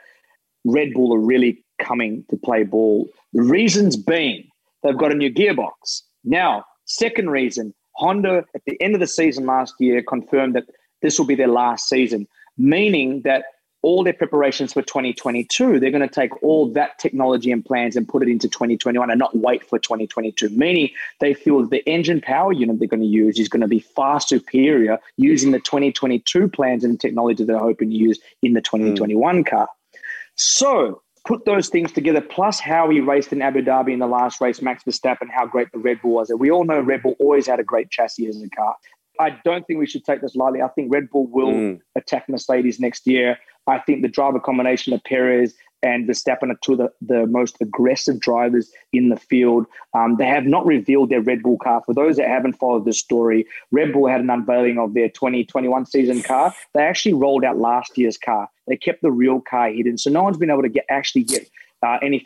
Red 0.64 0.92
Bull 0.92 1.14
are 1.14 1.20
really 1.20 1.64
coming 1.80 2.24
to 2.30 2.36
play 2.36 2.64
ball. 2.64 3.08
The 3.32 3.42
reasons 3.42 3.96
being 3.96 4.48
they've 4.82 4.96
got 4.96 5.12
a 5.12 5.14
new 5.14 5.32
gearbox. 5.32 6.02
Now, 6.24 6.64
second 6.84 7.30
reason, 7.30 7.74
Honda 7.92 8.44
at 8.54 8.62
the 8.66 8.80
end 8.80 8.94
of 8.94 9.00
the 9.00 9.06
season 9.06 9.46
last 9.46 9.74
year 9.78 10.02
confirmed 10.02 10.54
that 10.54 10.64
this 11.02 11.18
will 11.18 11.26
be 11.26 11.34
their 11.34 11.48
last 11.48 11.88
season, 11.88 12.26
meaning 12.56 13.22
that 13.22 13.44
all 13.82 14.02
their 14.02 14.12
preparations 14.12 14.72
for 14.72 14.82
2022, 14.82 15.78
they're 15.78 15.90
going 15.90 16.06
to 16.06 16.12
take 16.12 16.42
all 16.42 16.68
that 16.72 16.98
technology 16.98 17.52
and 17.52 17.64
plans 17.64 17.96
and 17.96 18.08
put 18.08 18.22
it 18.22 18.28
into 18.28 18.48
2021 18.48 19.10
and 19.10 19.18
not 19.18 19.36
wait 19.36 19.64
for 19.64 19.78
2022. 19.78 20.48
Meaning 20.50 20.90
they 21.20 21.32
feel 21.32 21.64
the 21.64 21.86
engine 21.88 22.20
power 22.20 22.52
unit 22.52 22.78
they're 22.78 22.88
going 22.88 23.00
to 23.00 23.06
use 23.06 23.38
is 23.38 23.48
going 23.48 23.60
to 23.60 23.68
be 23.68 23.80
far 23.80 24.20
superior 24.20 24.98
using 25.16 25.52
the 25.52 25.60
2022 25.60 26.48
plans 26.48 26.82
and 26.82 27.00
technology 27.00 27.44
they're 27.44 27.58
hoping 27.58 27.90
to 27.90 27.96
use 27.96 28.18
in 28.42 28.54
the 28.54 28.60
2021 28.60 29.44
mm. 29.44 29.46
car. 29.46 29.68
So 30.34 31.02
put 31.24 31.44
those 31.44 31.68
things 31.68 31.92
together, 31.92 32.20
plus 32.20 32.58
how 32.58 32.88
he 32.90 33.00
raced 33.00 33.32
in 33.32 33.42
Abu 33.42 33.62
Dhabi 33.62 33.92
in 33.92 33.98
the 33.98 34.06
last 34.06 34.40
race, 34.40 34.62
Max 34.62 34.82
Verstappen, 34.84 35.28
how 35.30 35.46
great 35.46 35.70
the 35.72 35.78
Red 35.78 36.00
Bull 36.02 36.12
was. 36.12 36.32
We 36.36 36.50
all 36.50 36.64
know 36.64 36.80
Red 36.80 37.02
Bull 37.02 37.16
always 37.20 37.46
had 37.46 37.60
a 37.60 37.64
great 37.64 37.90
chassis 37.90 38.26
as 38.26 38.42
a 38.42 38.48
car. 38.48 38.76
I 39.20 39.30
don't 39.44 39.66
think 39.66 39.78
we 39.78 39.86
should 39.86 40.04
take 40.04 40.20
this 40.20 40.36
lightly. 40.36 40.62
I 40.62 40.68
think 40.68 40.92
Red 40.92 41.10
Bull 41.10 41.26
will 41.26 41.52
mm. 41.52 41.80
attack 41.96 42.28
Mercedes 42.28 42.78
next 42.80 43.06
year. 43.06 43.38
I 43.68 43.78
think 43.78 44.02
the 44.02 44.08
driver 44.08 44.40
combination 44.40 44.92
of 44.92 45.04
Perez 45.04 45.54
and 45.82 46.08
Verstappen 46.08 46.50
are 46.50 46.58
two 46.62 46.72
of 46.72 46.78
the, 46.78 46.90
the 47.00 47.26
most 47.26 47.56
aggressive 47.60 48.18
drivers 48.18 48.72
in 48.92 49.10
the 49.10 49.16
field. 49.16 49.66
Um, 49.94 50.16
they 50.16 50.26
have 50.26 50.44
not 50.44 50.66
revealed 50.66 51.10
their 51.10 51.20
Red 51.20 51.42
Bull 51.42 51.58
car. 51.58 51.82
For 51.86 51.94
those 51.94 52.16
that 52.16 52.28
haven't 52.28 52.54
followed 52.54 52.84
this 52.84 52.98
story, 52.98 53.46
Red 53.70 53.92
Bull 53.92 54.08
had 54.08 54.20
an 54.20 54.30
unveiling 54.30 54.78
of 54.78 54.94
their 54.94 55.08
2021 55.08 55.86
season 55.86 56.22
car. 56.22 56.52
They 56.74 56.82
actually 56.82 57.14
rolled 57.14 57.44
out 57.44 57.58
last 57.58 57.96
year's 57.96 58.18
car. 58.18 58.48
They 58.66 58.76
kept 58.76 59.02
the 59.02 59.12
real 59.12 59.40
car 59.40 59.70
hidden, 59.70 59.98
so 59.98 60.10
no 60.10 60.22
one's 60.22 60.38
been 60.38 60.50
able 60.50 60.62
to 60.62 60.68
get 60.68 60.84
actually 60.90 61.22
get 61.22 61.48
uh, 61.82 61.98
any 62.02 62.24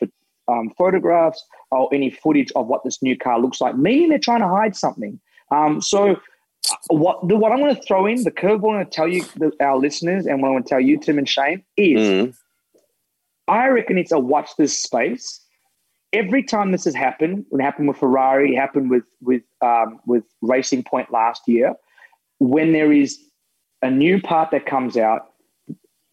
um, 0.49 0.71
photographs 0.71 1.45
or 1.71 1.89
any 1.93 2.11
footage 2.11 2.51
of 2.57 2.67
what 2.67 2.85
this 2.85 3.03
new 3.03 3.17
car 3.17 3.39
looks 3.39 3.61
like. 3.61 3.77
Meaning 3.77 4.09
they're 4.09 4.19
trying 4.19 4.41
to 4.41 4.49
hide 4.49 4.77
something. 4.77 5.21
Um, 5.51 5.83
so 5.83 6.17
what 6.89 7.27
the, 7.27 7.37
what 7.37 7.53
I'm 7.53 7.59
going 7.59 7.75
to 7.75 7.83
throw 7.83 8.07
in 8.07 8.23
the 8.23 8.31
curveball 8.31 8.73
I 8.73 8.77
want 8.77 8.91
to 8.91 8.95
tell 8.95 9.09
you 9.09 9.25
the, 9.37 9.53
our 9.61 9.77
listeners 9.77 10.27
and 10.27 10.41
what 10.41 10.49
I 10.49 10.51
want 10.53 10.67
to 10.67 10.71
tell 10.71 10.81
you 10.81 10.99
Tim 10.99 11.19
and 11.19 11.29
Shane 11.29 11.63
is 11.77 12.01
mm. 12.01 12.35
I 13.49 13.69
reckon 13.69 13.99
it's 13.99 14.13
a 14.13 14.19
watch 14.19 14.51
this 14.57 14.77
space. 14.77 15.41
Every 16.13 16.43
time 16.43 16.73
this 16.73 16.85
has 16.85 16.95
happened, 16.95 17.47
when 17.49 17.61
it 17.61 17.65
happened 17.65 17.89
with 17.89 17.97
Ferrari, 17.97 18.55
it 18.55 18.59
happened 18.59 18.91
with 18.91 19.05
with 19.21 19.43
um, 19.61 20.01
with 20.07 20.25
Racing 20.41 20.85
Point 20.85 21.11
last 21.11 21.49
year, 21.49 21.75
when 22.39 22.73
there 22.73 22.93
is 22.93 23.19
a 23.83 23.91
new 23.91 24.21
part 24.21 24.51
that 24.53 24.67
comes 24.67 24.97
out, 24.97 25.33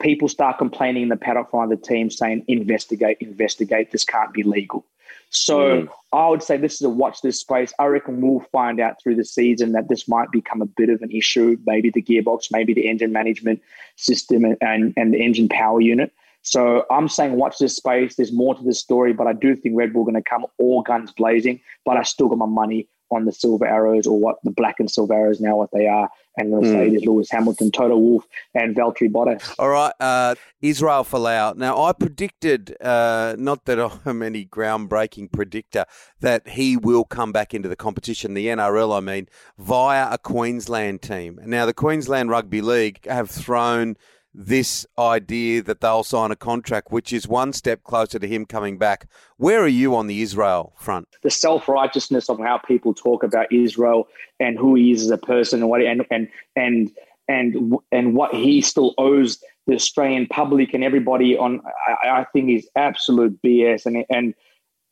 people 0.02 0.28
start 0.28 0.58
complaining 0.58 1.04
in 1.04 1.10
the 1.10 1.18
paddock 1.18 1.50
of 1.54 1.70
the 1.70 1.78
team 1.78 2.10
saying, 2.10 2.44
investigate, 2.48 3.18
investigate, 3.20 3.92
this 3.92 4.06
can't 4.06 4.34
be 4.34 4.44
legal. 4.44 4.86
So 5.30 5.60
mm. 5.60 5.90
I 6.12 6.28
would 6.28 6.42
say 6.42 6.58
this 6.58 6.76
is 6.76 6.82
a 6.82 6.90
watch 6.90 7.22
this 7.22 7.40
space. 7.40 7.74
I 7.80 7.86
reckon 7.86 8.22
we'll 8.22 8.46
find 8.52 8.80
out 8.80 9.02
through 9.02 9.16
the 9.16 9.26
season 9.26 9.74
that 9.74 9.90
this 9.90 10.08
might 10.08 10.32
become 10.32 10.62
a 10.62 10.66
bit 10.66 10.90
of 10.90 11.02
an 11.02 11.12
issue. 11.12 11.58
Maybe 11.66 11.90
the 11.90 12.02
gearbox, 12.02 12.46
maybe 12.52 12.74
the 12.74 12.88
engine 12.88 13.12
management 13.12 13.62
system 13.96 14.44
and, 14.44 14.58
and, 14.62 14.94
and 14.98 15.14
the 15.14 15.24
engine 15.24 15.50
power 15.50 15.82
unit. 15.82 16.12
So 16.42 16.86
I'm 16.90 17.10
saying 17.10 17.34
watch 17.34 17.58
this 17.60 17.76
space. 17.76 18.16
There's 18.16 18.32
more 18.32 18.56
to 18.56 18.64
this 18.64 18.80
story, 18.80 19.14
but 19.14 19.28
I 19.28 19.34
do 19.34 19.56
think 19.56 19.76
Red 19.78 19.94
Bull 19.94 20.04
are 20.04 20.12
going 20.12 20.16
to 20.16 20.30
come 20.30 20.46
all 20.58 20.82
guns 20.82 21.12
blazing. 21.12 21.60
But 21.86 21.98
I 21.98 22.04
still 22.04 22.30
got 22.30 22.38
my 22.38 22.46
money 22.46 22.88
on 23.12 23.26
the 23.26 23.32
silver 23.32 23.66
arrows 23.66 24.08
or 24.08 24.20
what 24.20 24.38
the 24.44 24.52
black 24.52 24.76
and 24.80 24.90
silver 24.90 25.14
arrows 25.14 25.40
now 25.40 25.58
what 25.58 25.70
they 25.74 25.88
are 25.88 26.10
and 26.40 26.52
Mercedes, 26.52 27.02
mm. 27.02 27.06
Lewis 27.06 27.30
Hamilton, 27.30 27.72
Toto 27.72 27.98
Wolff, 27.98 28.26
and 28.56 28.76
Valtteri 28.76 29.12
Bottas. 29.12 29.54
All 29.60 29.70
right, 29.70 29.92
uh, 30.00 30.36
Israel 30.62 31.04
Folau. 31.04 31.56
Now, 31.56 31.84
I 31.84 31.92
predicted, 31.92 32.78
uh, 32.82 33.36
not 33.38 33.66
that 33.66 33.80
I'm 34.06 34.22
any 34.24 34.46
groundbreaking 34.46 35.32
predictor, 35.32 35.86
that 36.22 36.48
he 36.48 36.78
will 36.78 37.04
come 37.04 37.32
back 37.32 37.54
into 37.54 37.68
the 37.68 37.76
competition, 37.76 38.34
the 38.34 38.48
NRL, 38.48 38.96
I 38.96 39.02
mean, 39.02 39.28
via 39.58 40.10
a 40.12 40.18
Queensland 40.18 41.02
team. 41.02 41.40
Now, 41.46 41.66
the 41.66 41.74
Queensland 41.74 42.30
Rugby 42.30 42.62
League 42.62 43.06
have 43.06 43.30
thrown 43.30 43.98
this 44.40 44.86
idea 44.98 45.62
that 45.62 45.82
they'll 45.82 46.02
sign 46.02 46.32
a 46.32 46.36
contract, 46.36 46.94
which 46.94 47.12
is 47.12 47.28
one 47.28 47.52
step 47.52 47.84
closer 47.84 48.18
to 48.18 48.26
him 48.26 48.46
coming 48.46 48.78
back. 48.78 49.06
Where 49.36 49.62
are 49.62 49.68
you 49.68 49.94
on 49.98 50.08
the 50.08 50.22
Israel 50.22 50.72
front? 50.78 51.10
The 51.24 51.30
self 51.30 51.68
righteousness 51.68 52.30
of 52.30 52.40
how 52.40 52.58
people 52.58 52.94
talk 52.94 53.22
about 53.22 53.52
Israel 53.52 54.08
and 54.40 54.58
who 54.58 54.76
he 54.76 54.94
is 54.94 55.04
as 55.04 55.10
a 55.12 55.18
person 55.18 55.60
and 55.60 55.70
what 55.70 55.82
and 55.82 56.06
and 56.10 56.30
and 56.56 56.90
and 57.28 57.76
and 57.92 58.16
what 58.16 58.34
he 58.34 58.62
still 58.62 58.94
owes 58.98 59.44
the 59.68 59.76
Australian 59.76 60.26
public 60.28 60.74
and 60.74 60.86
everybody 60.86 61.38
on, 61.38 61.62
I, 62.02 62.22
I 62.22 62.26
think 62.32 62.50
is 62.50 62.68
absolute 62.78 63.38
BS. 63.46 63.86
And 63.86 64.06
and 64.10 64.34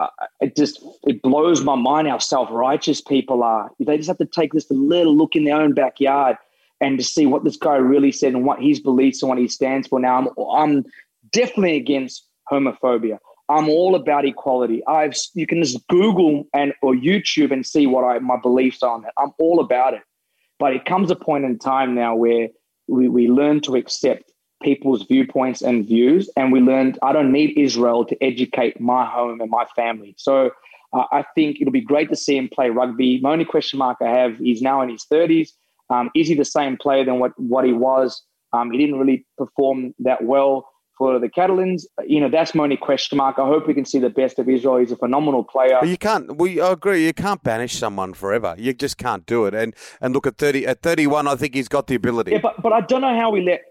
uh, 0.01 0.09
it 0.41 0.57
just 0.57 0.83
it 1.03 1.21
blows 1.21 1.63
my 1.63 1.75
mind 1.75 2.09
how 2.09 2.17
self 2.17 2.49
righteous 2.51 2.99
people 2.99 3.43
are. 3.43 3.71
They 3.79 3.95
just 3.95 4.09
have 4.09 4.17
to 4.17 4.25
take 4.25 4.51
this 4.51 4.69
a 4.69 4.73
little 4.73 5.15
look 5.15 5.37
in 5.37 5.45
their 5.45 5.55
own 5.55 5.73
backyard 5.73 6.35
and 6.81 6.97
to 6.97 7.03
see 7.03 7.25
what 7.25 7.43
this 7.43 7.57
guy 7.57 7.75
really 7.75 8.11
said 8.11 8.33
and 8.33 8.45
what 8.45 8.61
his 8.61 8.79
beliefs 8.79 9.21
and 9.21 9.29
what 9.29 9.37
he 9.37 9.47
stands 9.47 9.87
for. 9.87 9.99
Now, 9.99 10.17
I'm, 10.17 10.27
I'm 10.51 10.85
definitely 11.31 11.75
against 11.75 12.27
homophobia. 12.51 13.17
I'm 13.49 13.69
all 13.69 13.95
about 13.95 14.25
equality. 14.25 14.85
I've 14.87 15.15
you 15.33 15.47
can 15.47 15.63
just 15.63 15.85
Google 15.87 16.47
and 16.53 16.73
or 16.81 16.93
YouTube 16.93 17.51
and 17.51 17.65
see 17.65 17.87
what 17.87 18.03
I 18.03 18.19
my 18.19 18.37
beliefs 18.37 18.83
are 18.83 18.93
on 18.93 19.03
that. 19.03 19.13
I'm 19.17 19.31
all 19.39 19.59
about 19.59 19.93
it. 19.93 20.01
But 20.59 20.73
it 20.73 20.85
comes 20.85 21.11
a 21.11 21.15
point 21.15 21.45
in 21.45 21.57
time 21.59 21.95
now 21.95 22.15
where 22.15 22.49
we, 22.87 23.07
we 23.07 23.27
learn 23.27 23.61
to 23.61 23.75
accept 23.75 24.31
people's 24.61 25.03
viewpoints 25.03 25.61
and 25.61 25.85
views, 25.85 26.29
and 26.35 26.51
we 26.51 26.59
learned 26.59 26.97
I 27.01 27.13
don't 27.13 27.31
need 27.31 27.57
Israel 27.57 28.05
to 28.05 28.23
educate 28.23 28.81
my 28.81 29.05
home 29.05 29.39
and 29.39 29.49
my 29.49 29.65
family. 29.75 30.15
So 30.17 30.51
uh, 30.93 31.03
I 31.11 31.23
think 31.35 31.61
it'll 31.61 31.71
be 31.71 31.81
great 31.81 32.09
to 32.09 32.15
see 32.15 32.37
him 32.37 32.49
play 32.51 32.69
rugby. 32.69 33.19
My 33.21 33.31
only 33.31 33.45
question 33.45 33.79
mark 33.79 33.97
I 34.01 34.09
have, 34.09 34.37
he's 34.37 34.61
now 34.61 34.81
in 34.81 34.89
his 34.89 35.05
30s. 35.11 35.51
Um, 35.89 36.09
is 36.15 36.27
he 36.27 36.35
the 36.35 36.45
same 36.45 36.77
player 36.77 37.05
than 37.05 37.19
what, 37.19 37.31
what 37.39 37.65
he 37.65 37.73
was? 37.73 38.23
Um, 38.53 38.71
he 38.71 38.77
didn't 38.77 38.99
really 38.99 39.25
perform 39.37 39.93
that 39.99 40.23
well 40.23 40.67
for 40.97 41.19
the 41.19 41.29
Catalans. 41.29 41.87
You 42.05 42.19
know, 42.19 42.29
that's 42.29 42.55
my 42.55 42.63
only 42.63 42.77
question 42.77 43.17
mark. 43.17 43.37
I 43.37 43.45
hope 43.45 43.67
we 43.67 43.73
can 43.73 43.85
see 43.85 43.99
the 43.99 44.09
best 44.09 44.39
of 44.39 44.49
Israel. 44.49 44.77
He's 44.77 44.91
a 44.91 44.97
phenomenal 44.97 45.43
player. 45.43 45.77
But 45.79 45.89
you 45.89 45.97
can't. 45.97 46.37
We 46.37 46.59
I 46.59 46.71
agree. 46.71 47.05
You 47.05 47.13
can't 47.13 47.43
banish 47.43 47.75
someone 47.75 48.13
forever. 48.13 48.55
You 48.57 48.73
just 48.73 48.97
can't 48.97 49.25
do 49.25 49.45
it. 49.45 49.53
And 49.53 49.75
and 50.01 50.13
look 50.13 50.25
at 50.25 50.37
thirty 50.37 50.65
at 50.65 50.81
thirty 50.81 51.07
one. 51.07 51.27
I 51.27 51.35
think 51.35 51.53
he's 51.53 51.67
got 51.67 51.87
the 51.87 51.95
ability. 51.95 52.31
Yeah, 52.31 52.39
but 52.41 52.61
but 52.61 52.73
I 52.73 52.81
don't 52.81 53.01
know 53.01 53.15
how 53.15 53.29
we 53.29 53.41
let 53.41 53.61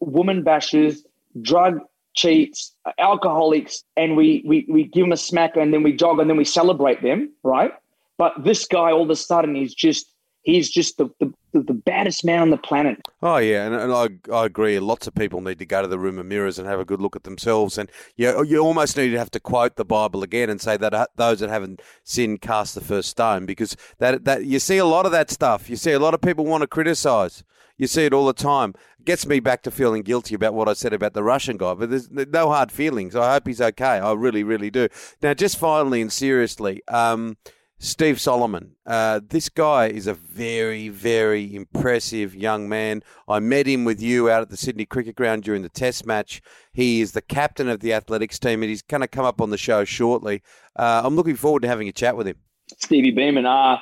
woman 0.00 0.44
bashers, 0.44 0.98
drug 1.42 1.80
cheats, 2.14 2.72
alcoholics, 2.98 3.84
and 3.96 4.16
we 4.16 4.42
we 4.46 4.66
we 4.68 4.84
give 4.84 5.04
them 5.04 5.12
a 5.12 5.16
smack 5.16 5.56
and 5.56 5.72
then 5.72 5.82
we 5.82 5.92
jog 5.92 6.18
and 6.20 6.30
then 6.30 6.36
we 6.36 6.44
celebrate 6.44 7.02
them, 7.02 7.32
right? 7.42 7.72
But 8.16 8.32
this 8.44 8.66
guy 8.66 8.92
all 8.92 9.02
of 9.02 9.10
a 9.10 9.16
sudden 9.16 9.56
is 9.56 9.74
just 9.74 10.12
he's 10.42 10.70
just 10.70 10.96
the, 10.96 11.10
the, 11.20 11.32
the, 11.62 11.74
baddest 11.86 12.24
man 12.24 12.40
on 12.40 12.50
the 12.50 12.56
planet. 12.56 13.00
Oh 13.22 13.36
yeah, 13.36 13.66
and, 13.66 13.74
and 13.74 13.92
I, 13.92 14.34
I 14.34 14.46
agree. 14.46 14.78
Lots 14.78 15.06
of 15.06 15.14
people 15.14 15.40
need 15.40 15.58
to 15.58 15.66
go 15.66 15.82
to 15.82 15.88
the 15.88 15.98
room 15.98 16.18
of 16.18 16.26
mirrors 16.26 16.58
and 16.58 16.66
have 16.68 16.80
a 16.80 16.84
good 16.84 17.00
look 17.00 17.16
at 17.16 17.24
themselves. 17.24 17.78
And 17.78 17.90
you 18.16 18.44
you 18.44 18.58
almost 18.58 18.96
need 18.96 19.10
to 19.10 19.18
have 19.18 19.30
to 19.32 19.40
quote 19.40 19.76
the 19.76 19.84
Bible 19.84 20.22
again 20.22 20.50
and 20.50 20.60
say 20.60 20.76
that 20.76 20.94
uh, 20.94 21.06
those 21.16 21.40
that 21.40 21.48
haven't 21.48 21.80
sinned 22.02 22.40
cast 22.40 22.74
the 22.74 22.80
first 22.80 23.10
stone 23.10 23.46
because 23.46 23.76
that 23.98 24.24
that 24.24 24.44
you 24.44 24.58
see 24.58 24.78
a 24.78 24.84
lot 24.84 25.06
of 25.06 25.12
that 25.12 25.30
stuff. 25.30 25.70
You 25.70 25.76
see 25.76 25.92
a 25.92 26.00
lot 26.00 26.14
of 26.14 26.20
people 26.20 26.44
want 26.44 26.62
to 26.62 26.66
criticize. 26.66 27.44
You 27.78 27.86
see 27.86 28.04
it 28.06 28.14
all 28.14 28.26
the 28.26 28.32
time. 28.32 28.74
It 28.98 29.04
gets 29.04 29.26
me 29.26 29.40
back 29.40 29.62
to 29.64 29.70
feeling 29.70 30.02
guilty 30.02 30.34
about 30.34 30.54
what 30.54 30.68
I 30.68 30.72
said 30.72 30.92
about 30.92 31.12
the 31.12 31.22
Russian 31.22 31.56
guy, 31.56 31.74
but 31.74 31.90
there's 31.90 32.10
no 32.10 32.48
hard 32.48 32.72
feelings. 32.72 33.14
I 33.14 33.34
hope 33.34 33.46
he's 33.46 33.60
okay. 33.60 33.84
I 33.84 34.12
really, 34.12 34.42
really 34.42 34.70
do. 34.70 34.88
Now, 35.22 35.34
just 35.34 35.58
finally 35.58 36.00
and 36.00 36.12
seriously, 36.12 36.82
um, 36.88 37.36
Steve 37.78 38.18
Solomon. 38.18 38.74
Uh, 38.86 39.20
this 39.28 39.50
guy 39.50 39.88
is 39.88 40.06
a 40.06 40.14
very, 40.14 40.88
very 40.88 41.54
impressive 41.54 42.34
young 42.34 42.68
man. 42.68 43.02
I 43.28 43.38
met 43.38 43.66
him 43.66 43.84
with 43.84 44.00
you 44.00 44.30
out 44.30 44.42
at 44.42 44.48
the 44.48 44.56
Sydney 44.56 44.86
Cricket 44.86 45.14
Ground 45.14 45.42
during 45.42 45.62
the 45.62 45.68
Test 45.68 46.06
match. 46.06 46.40
He 46.72 47.02
is 47.02 47.12
the 47.12 47.20
captain 47.20 47.68
of 47.68 47.80
the 47.80 47.92
athletics 47.92 48.38
team, 48.38 48.62
and 48.62 48.70
he's 48.70 48.82
going 48.82 49.02
to 49.02 49.08
come 49.08 49.26
up 49.26 49.42
on 49.42 49.50
the 49.50 49.58
show 49.58 49.84
shortly. 49.84 50.42
Uh, 50.74 51.02
I'm 51.04 51.16
looking 51.16 51.36
forward 51.36 51.62
to 51.62 51.68
having 51.68 51.88
a 51.88 51.92
chat 51.92 52.16
with 52.16 52.26
him. 52.26 52.36
Stevie 52.78 53.10
Beeman, 53.10 53.44
uh, 53.44 53.76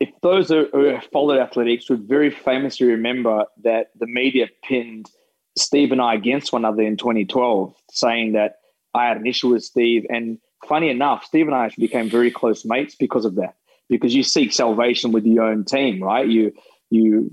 if 0.00 0.10
those 0.22 0.48
who 0.48 0.98
followed 1.12 1.38
athletics 1.38 1.88
would 1.88 2.08
very 2.08 2.30
famously 2.30 2.88
remember 2.88 3.44
that 3.62 3.90
the 3.98 4.06
media 4.06 4.48
pinned 4.64 5.06
Steve 5.56 5.92
and 5.92 6.00
I 6.00 6.14
against 6.14 6.52
one 6.52 6.64
another 6.64 6.82
in 6.82 6.96
2012, 6.96 7.74
saying 7.92 8.32
that 8.32 8.56
I 8.92 9.06
had 9.06 9.18
an 9.18 9.26
issue 9.26 9.50
with 9.50 9.62
Steve 9.62 10.04
and– 10.08 10.38
funny 10.66 10.90
enough, 10.90 11.24
Steve 11.24 11.46
and 11.46 11.54
I 11.54 11.66
actually 11.66 11.86
became 11.86 12.08
very 12.08 12.30
close 12.30 12.64
mates 12.64 12.94
because 12.94 13.24
of 13.24 13.36
that. 13.36 13.54
Because 13.88 14.14
you 14.14 14.22
seek 14.22 14.52
salvation 14.52 15.10
with 15.10 15.26
your 15.26 15.44
own 15.44 15.64
team, 15.64 16.02
right? 16.02 16.26
You 16.26 16.52
you 16.90 17.30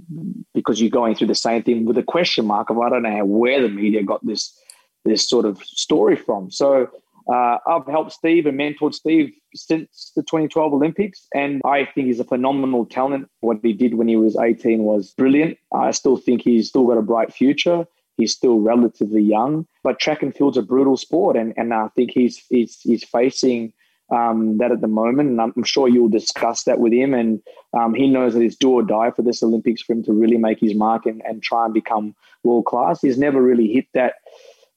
because 0.54 0.82
you're 0.82 0.90
going 0.90 1.16
through 1.16 1.28
the 1.28 1.36
same 1.36 1.64
thing 1.64 1.86
with 1.86 1.98
a 1.98 2.04
question 2.04 2.46
mark 2.46 2.70
of 2.70 2.80
I 2.80 2.90
don't 2.90 3.04
know 3.04 3.26
where 3.26 3.62
the 3.62 3.70
media 3.70 4.04
got 4.04 4.26
this 4.26 4.58
this 5.06 5.28
sort 5.28 5.46
of 5.46 5.62
story 5.64 6.16
from. 6.16 6.50
So 6.52 6.90
uh, 7.32 7.58
I've 7.68 7.86
helped 7.88 8.14
Steve 8.14 8.46
and 8.46 8.58
mentored 8.58 8.94
Steve 8.94 9.34
since 9.54 10.12
the 10.16 10.24
2012 10.24 10.74
Olympics, 10.74 11.28
and 11.34 11.62
I 11.66 11.86
think 11.86 12.08
he's 12.08 12.20
a 12.20 12.24
phenomenal 12.24 12.86
talent. 12.86 13.28
What 13.42 13.58
he 13.62 13.74
did 13.74 13.96
when 13.96 14.08
he 14.08 14.16
was 14.16 14.38
18 14.38 14.84
was 14.84 15.14
brilliant. 15.18 15.58
I 15.74 15.92
still 15.92 16.18
think 16.18 16.42
he's 16.42 16.70
still 16.70 16.86
got 16.86 16.98
a 16.98 17.02
bright 17.02 17.34
future. 17.34 17.86
He's 18.18 18.34
still 18.34 18.60
relatively 18.60 19.22
young, 19.22 19.68
but 19.84 20.00
track 20.00 20.24
and 20.24 20.36
field's 20.36 20.58
a 20.58 20.62
brutal 20.62 20.98
sport, 20.98 21.38
and 21.38 21.54
and 21.56 21.74
I 21.74 21.88
think 21.90 22.12
he's 22.12 22.44
he's 22.50 22.80
he's 22.82 23.04
facing 23.04 23.74
um, 24.14 24.58
that 24.58 24.72
at 24.72 24.82
the 24.82 24.88
moment, 24.88 25.30
and 25.30 25.42
I'm 25.42 25.64
sure 25.64 25.88
you'll 25.88 26.10
discuss 26.10 26.64
that 26.64 26.80
with 26.80 26.94
him. 26.94 27.14
And 27.14 27.42
um, 27.78 27.94
he 27.94 28.08
knows 28.08 28.34
that 28.34 28.42
it's 28.42 28.56
do 28.56 28.72
or 28.72 28.84
die 28.84 29.12
for 29.12 29.22
this 29.22 29.44
Olympics 29.44 29.82
for 29.82 29.94
him 29.94 30.04
to 30.04 30.14
really 30.14 30.38
make 30.38 30.60
his 30.60 30.76
mark 30.76 31.06
and, 31.06 31.22
and 31.26 31.44
try 31.44 31.66
and 31.66 31.74
become 31.74 32.16
world 32.44 32.66
class. 32.66 33.02
He's 33.02 33.18
never 33.18 33.42
really 33.42 33.68
hit 33.68 33.86
that 33.94 34.16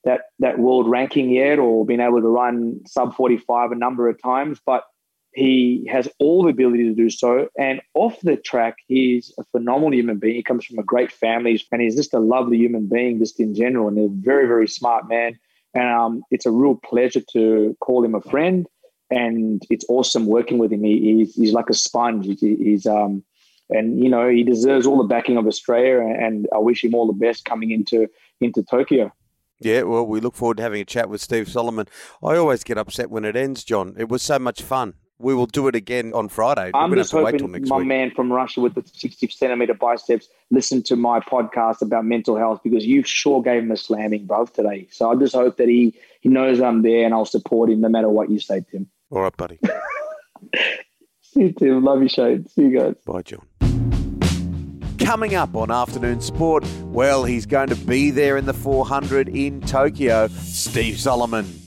that 0.05 0.23
that 0.39 0.59
world 0.59 0.89
ranking 0.89 1.31
yet, 1.31 1.59
or 1.59 1.85
been 1.85 2.01
able 2.01 2.21
to 2.21 2.29
run 2.29 2.81
sub 2.87 3.15
45 3.15 3.73
a 3.73 3.75
number 3.75 4.09
of 4.09 4.21
times, 4.21 4.61
but 4.65 4.85
he 5.33 5.89
has 5.91 6.09
all 6.19 6.43
the 6.43 6.49
ability 6.49 6.85
to 6.85 6.95
do 6.95 7.09
so. 7.09 7.49
And 7.59 7.81
off 7.95 8.21
the 8.23 8.37
track, 8.37 8.77
he's 8.89 9.33
a 9.39 9.45
phenomenal 9.53 9.95
human 9.95 10.19
being. 10.19 10.35
He 10.35 10.43
comes 10.43 10.65
from 10.65 10.79
a 10.79 10.83
great 10.83 11.13
family 11.13 11.63
and 11.71 11.81
he's 11.81 11.97
just 11.97 12.15
a 12.15 12.19
lovely 12.19 12.57
human 12.57 12.87
being, 12.87 13.19
just 13.19 13.39
in 13.39 13.55
general, 13.55 13.89
and 13.89 13.99
a 13.99 14.09
very, 14.09 14.47
very 14.47 14.67
smart 14.67 15.09
man. 15.09 15.39
And 15.75 15.89
um, 15.89 16.23
it's 16.33 16.47
a 16.47 16.51
real 16.51 16.75
pleasure 16.75 17.23
to 17.33 17.77
call 17.81 18.05
him 18.05 18.15
a 18.15 18.21
friend. 18.21 18.67
And 19.13 19.63
it's 19.71 19.85
awesome 19.89 20.27
working 20.27 20.59
with 20.59 20.73
him. 20.73 20.83
He, 20.83 21.17
he's, 21.19 21.35
he's 21.35 21.53
like 21.53 21.71
a 21.71 21.75
sponge. 21.75 22.27
He, 22.41 22.57
he's, 22.57 22.87
um, 22.87 23.25
and 23.69 24.03
you 24.03 24.09
know, 24.09 24.29
he 24.29 24.43
deserves 24.43 24.87
all 24.87 24.99
the 24.99 25.05
backing 25.05 25.37
of 25.37 25.47
Australia. 25.47 26.01
And 26.01 26.49
I 26.53 26.59
wish 26.59 26.83
him 26.83 26.95
all 26.95 27.07
the 27.07 27.13
best 27.13 27.45
coming 27.45 27.71
into 27.71 28.09
into 28.41 28.63
Tokyo. 28.63 29.13
Yeah, 29.61 29.83
well, 29.83 30.07
we 30.07 30.21
look 30.21 30.35
forward 30.35 30.57
to 30.57 30.63
having 30.63 30.81
a 30.81 30.87
chat 30.87 31.11
with 31.11 31.21
Steve 31.21 31.49
Solomon. 31.49 31.87
I 32.23 32.37
always 32.37 32.65
get 32.65 32.79
upset 32.79 33.11
when 33.11 33.27
it 33.27 33.37
ends, 33.37 33.63
John. 33.63 33.95
It 33.99 34.09
was 34.09 34.23
so 34.23 34.39
much 34.39 34.63
fun 34.63 34.95
we 35.21 35.35
will 35.35 35.47
do 35.47 35.69
it 35.69 35.77
again 35.77 36.13
on 36.15 36.29
Friday. 36.29 36.71
I'm 36.73 36.95
just 36.95 37.13
hoping 37.13 37.51
my 37.69 37.77
week. 37.77 37.87
man 37.87 38.11
from 38.11 38.33
Russia 38.33 38.61
with 38.61 38.75
the 38.75 38.83
60 38.87 39.29
centimeter 39.29 39.75
biceps 39.75 40.29
listened 40.51 40.87
to 40.87 40.97
my 40.97 41.21
podcast 41.21 41.83
about 41.83 42.07
mental 42.07 42.37
health 42.37 42.61
because 42.65 42.87
you 42.87 43.03
sure 43.03 43.43
gave 43.43 43.63
him 43.63 43.71
a 43.71 43.77
slamming, 43.77 44.27
bro, 44.27 44.47
today. 44.47 44.89
So 44.91 45.11
I 45.11 45.15
just 45.17 45.35
hope 45.35 45.59
that 45.59 45.69
he 45.69 45.95
he 46.21 46.29
knows 46.29 46.61
I'm 46.61 46.83
there 46.83 47.05
and 47.05 47.15
I'll 47.15 47.27
support 47.27 47.71
him 47.71 47.81
no 47.81 47.89
matter 47.89 48.09
what 48.09 48.31
you 48.31 48.41
say, 48.41 48.65
Tim. 48.71 48.89
All 49.11 49.21
right, 49.21 49.37
buddy. 49.37 49.59
See 51.23 51.43
you, 51.43 51.53
Tim. 51.53 51.85
Love 51.85 52.03
you, 52.03 52.09
Shane. 52.09 52.49
See 52.49 52.63
you 52.63 52.79
guys. 52.79 52.95
Bye, 53.07 53.23
John. 53.23 53.47
Coming 54.99 55.35
up 55.35 55.55
on 55.57 55.71
Afternoon 55.71 56.21
Sport, 56.21 56.65
well, 56.85 57.25
he's 57.25 57.47
going 57.47 57.69
to 57.69 57.75
be 57.75 58.11
there 58.11 58.37
in 58.37 58.47
the 58.47 58.53
400 58.55 59.29
in 59.29 59.61
Tokyo. 59.61 60.29
Steve 60.29 60.99
Solomon. 61.01 61.60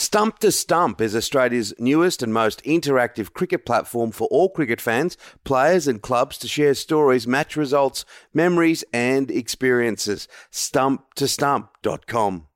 Stump 0.00 0.38
to 0.38 0.50
Stump 0.50 1.02
is 1.02 1.14
Australia's 1.14 1.74
newest 1.78 2.22
and 2.22 2.32
most 2.32 2.64
interactive 2.64 3.34
cricket 3.34 3.66
platform 3.66 4.12
for 4.12 4.26
all 4.28 4.48
cricket 4.48 4.80
fans, 4.80 5.18
players, 5.44 5.86
and 5.86 6.00
clubs 6.00 6.38
to 6.38 6.48
share 6.48 6.72
stories, 6.72 7.26
match 7.26 7.54
results, 7.54 8.06
memories, 8.32 8.82
and 8.94 9.30
experiences. 9.30 10.26
StumpToStump.com. 10.50 12.46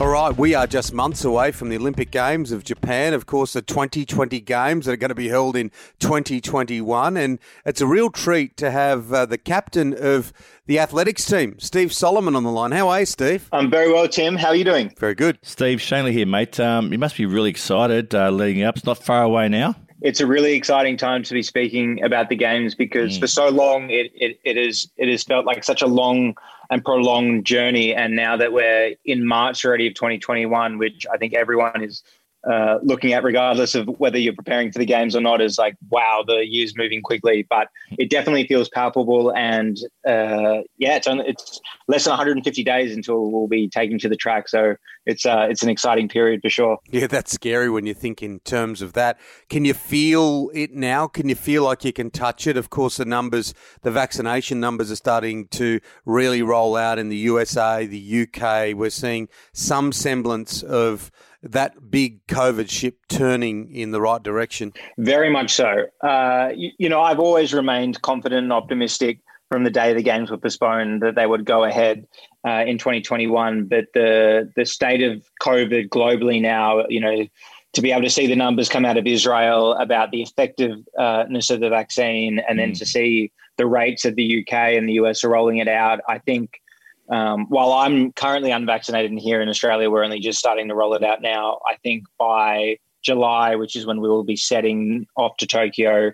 All 0.00 0.06
right, 0.06 0.38
we 0.38 0.54
are 0.54 0.68
just 0.68 0.92
months 0.92 1.24
away 1.24 1.50
from 1.50 1.70
the 1.70 1.76
Olympic 1.76 2.12
Games 2.12 2.52
of 2.52 2.62
Japan. 2.62 3.14
Of 3.14 3.26
course, 3.26 3.54
the 3.54 3.62
2020 3.62 4.38
Games 4.42 4.86
that 4.86 4.92
are 4.92 4.96
going 4.96 5.08
to 5.08 5.14
be 5.16 5.26
held 5.26 5.56
in 5.56 5.72
2021. 5.98 7.16
And 7.16 7.40
it's 7.66 7.80
a 7.80 7.86
real 7.86 8.08
treat 8.08 8.56
to 8.58 8.70
have 8.70 9.12
uh, 9.12 9.26
the 9.26 9.38
captain 9.38 9.92
of 9.98 10.32
the 10.68 10.78
athletics 10.78 11.24
team, 11.24 11.58
Steve 11.58 11.92
Solomon, 11.94 12.36
on 12.36 12.44
the 12.44 12.50
line. 12.50 12.72
How 12.72 12.88
are 12.90 13.00
you, 13.00 13.06
Steve? 13.06 13.48
I'm 13.52 13.70
very 13.70 13.90
well, 13.90 14.06
Tim. 14.06 14.36
How 14.36 14.48
are 14.48 14.54
you 14.54 14.64
doing? 14.64 14.94
Very 14.98 15.14
good. 15.14 15.38
Steve 15.42 15.80
Shane 15.80 16.04
Lee 16.04 16.12
here, 16.12 16.26
mate. 16.26 16.60
Um, 16.60 16.92
you 16.92 16.98
must 16.98 17.16
be 17.16 17.24
really 17.24 17.50
excited 17.50 18.14
uh, 18.14 18.30
leading 18.30 18.62
up. 18.62 18.76
It's 18.76 18.86
not 18.86 19.02
far 19.02 19.22
away 19.22 19.48
now 19.48 19.74
it's 20.00 20.20
a 20.20 20.26
really 20.26 20.54
exciting 20.54 20.96
time 20.96 21.22
to 21.24 21.34
be 21.34 21.42
speaking 21.42 22.02
about 22.04 22.28
the 22.28 22.36
games 22.36 22.74
because 22.74 23.16
mm. 23.16 23.20
for 23.20 23.26
so 23.26 23.48
long 23.48 23.90
it, 23.90 24.12
it, 24.14 24.38
it 24.44 24.56
is 24.56 24.88
it 24.96 25.08
has 25.08 25.24
felt 25.24 25.44
like 25.44 25.64
such 25.64 25.82
a 25.82 25.86
long 25.86 26.36
and 26.70 26.84
prolonged 26.84 27.44
journey 27.44 27.94
and 27.94 28.14
now 28.14 28.36
that 28.36 28.52
we're 28.52 28.94
in 29.04 29.26
March 29.26 29.64
already 29.64 29.88
of 29.88 29.94
2021 29.94 30.78
which 30.78 31.04
I 31.12 31.16
think 31.16 31.34
everyone 31.34 31.82
is 31.82 32.02
uh, 32.50 32.78
looking 32.82 33.12
at, 33.12 33.24
regardless 33.24 33.74
of 33.74 33.88
whether 33.98 34.18
you're 34.18 34.34
preparing 34.34 34.72
for 34.72 34.78
the 34.78 34.86
games 34.86 35.14
or 35.14 35.20
not, 35.20 35.40
is 35.40 35.58
like, 35.58 35.76
wow, 35.90 36.24
the 36.26 36.46
year's 36.46 36.76
moving 36.76 37.02
quickly. 37.02 37.46
But 37.48 37.68
it 37.98 38.10
definitely 38.10 38.46
feels 38.46 38.68
palpable. 38.68 39.32
And 39.34 39.76
uh, 40.06 40.62
yeah, 40.78 40.96
it's, 40.96 41.06
only, 41.06 41.26
it's 41.28 41.60
less 41.88 42.04
than 42.04 42.12
150 42.12 42.64
days 42.64 42.94
until 42.94 43.30
we'll 43.30 43.48
be 43.48 43.68
taking 43.68 43.98
to 43.98 44.08
the 44.08 44.16
track. 44.16 44.48
So 44.48 44.76
it's 45.08 45.24
uh, 45.24 45.46
it's 45.48 45.62
an 45.62 45.70
exciting 45.70 46.08
period 46.08 46.42
for 46.42 46.50
sure. 46.50 46.78
Yeah, 46.90 47.06
that's 47.06 47.32
scary 47.32 47.70
when 47.70 47.86
you 47.86 47.94
think 47.94 48.22
in 48.22 48.40
terms 48.40 48.82
of 48.82 48.92
that. 48.92 49.18
Can 49.48 49.64
you 49.64 49.72
feel 49.72 50.50
it 50.52 50.72
now? 50.72 51.06
Can 51.06 51.30
you 51.30 51.34
feel 51.34 51.64
like 51.64 51.82
you 51.82 51.94
can 51.94 52.10
touch 52.10 52.46
it? 52.46 52.58
Of 52.58 52.68
course, 52.68 52.98
the 52.98 53.06
numbers, 53.06 53.54
the 53.82 53.90
vaccination 53.90 54.60
numbers 54.60 54.90
are 54.90 54.96
starting 54.96 55.48
to 55.48 55.80
really 56.04 56.42
roll 56.42 56.76
out 56.76 56.98
in 56.98 57.08
the 57.08 57.16
USA, 57.16 57.86
the 57.86 58.28
UK. 58.28 58.76
We're 58.76 58.90
seeing 58.90 59.28
some 59.52 59.92
semblance 59.92 60.62
of 60.62 61.10
that 61.42 61.90
big 61.90 62.26
COVID 62.26 62.68
ship 62.68 62.98
turning 63.08 63.74
in 63.74 63.90
the 63.90 64.00
right 64.00 64.22
direction? 64.22 64.72
Very 64.98 65.30
much 65.30 65.52
so. 65.52 65.86
Uh, 66.02 66.50
you, 66.54 66.70
you, 66.78 66.88
know, 66.88 67.00
I've 67.00 67.20
always 67.20 67.54
remained 67.54 68.00
confident 68.02 68.44
and 68.44 68.52
optimistic 68.52 69.20
from 69.50 69.64
the 69.64 69.70
day 69.70 69.94
the 69.94 70.02
games 70.02 70.30
were 70.30 70.36
postponed 70.36 71.02
that 71.02 71.14
they 71.14 71.26
would 71.26 71.44
go 71.44 71.64
ahead 71.64 72.06
uh, 72.46 72.64
in 72.66 72.78
2021. 72.78 73.64
But 73.64 73.86
the 73.94 74.50
the 74.56 74.66
state 74.66 75.02
of 75.02 75.22
COVID 75.42 75.88
globally 75.88 76.40
now, 76.40 76.84
you 76.88 77.00
know, 77.00 77.26
to 77.72 77.82
be 77.82 77.92
able 77.92 78.02
to 78.02 78.10
see 78.10 78.26
the 78.26 78.36
numbers 78.36 78.68
come 78.68 78.84
out 78.84 78.96
of 78.96 79.06
Israel 79.06 79.74
about 79.74 80.10
the 80.10 80.22
effectiveness 80.22 81.50
of 81.50 81.60
the 81.60 81.68
vaccine, 81.70 82.40
and 82.48 82.58
then 82.58 82.72
mm. 82.72 82.78
to 82.78 82.86
see 82.86 83.32
the 83.56 83.66
rates 83.66 84.04
of 84.04 84.16
the 84.16 84.40
UK 84.40 84.52
and 84.52 84.88
the 84.88 84.94
US 84.94 85.24
are 85.24 85.30
rolling 85.30 85.58
it 85.58 85.68
out, 85.68 86.00
I 86.08 86.18
think 86.18 86.60
um, 87.10 87.46
while 87.48 87.72
I'm 87.72 88.12
currently 88.12 88.50
unvaccinated 88.50 89.10
and 89.10 89.20
here 89.20 89.40
in 89.40 89.48
Australia, 89.48 89.90
we're 89.90 90.04
only 90.04 90.20
just 90.20 90.38
starting 90.38 90.68
to 90.68 90.74
roll 90.74 90.94
it 90.94 91.02
out 91.02 91.22
now. 91.22 91.60
I 91.66 91.76
think 91.76 92.04
by 92.18 92.78
July, 93.02 93.54
which 93.54 93.76
is 93.76 93.86
when 93.86 94.00
we 94.00 94.08
will 94.08 94.24
be 94.24 94.36
setting 94.36 95.06
off 95.16 95.36
to 95.38 95.46
Tokyo, 95.46 96.12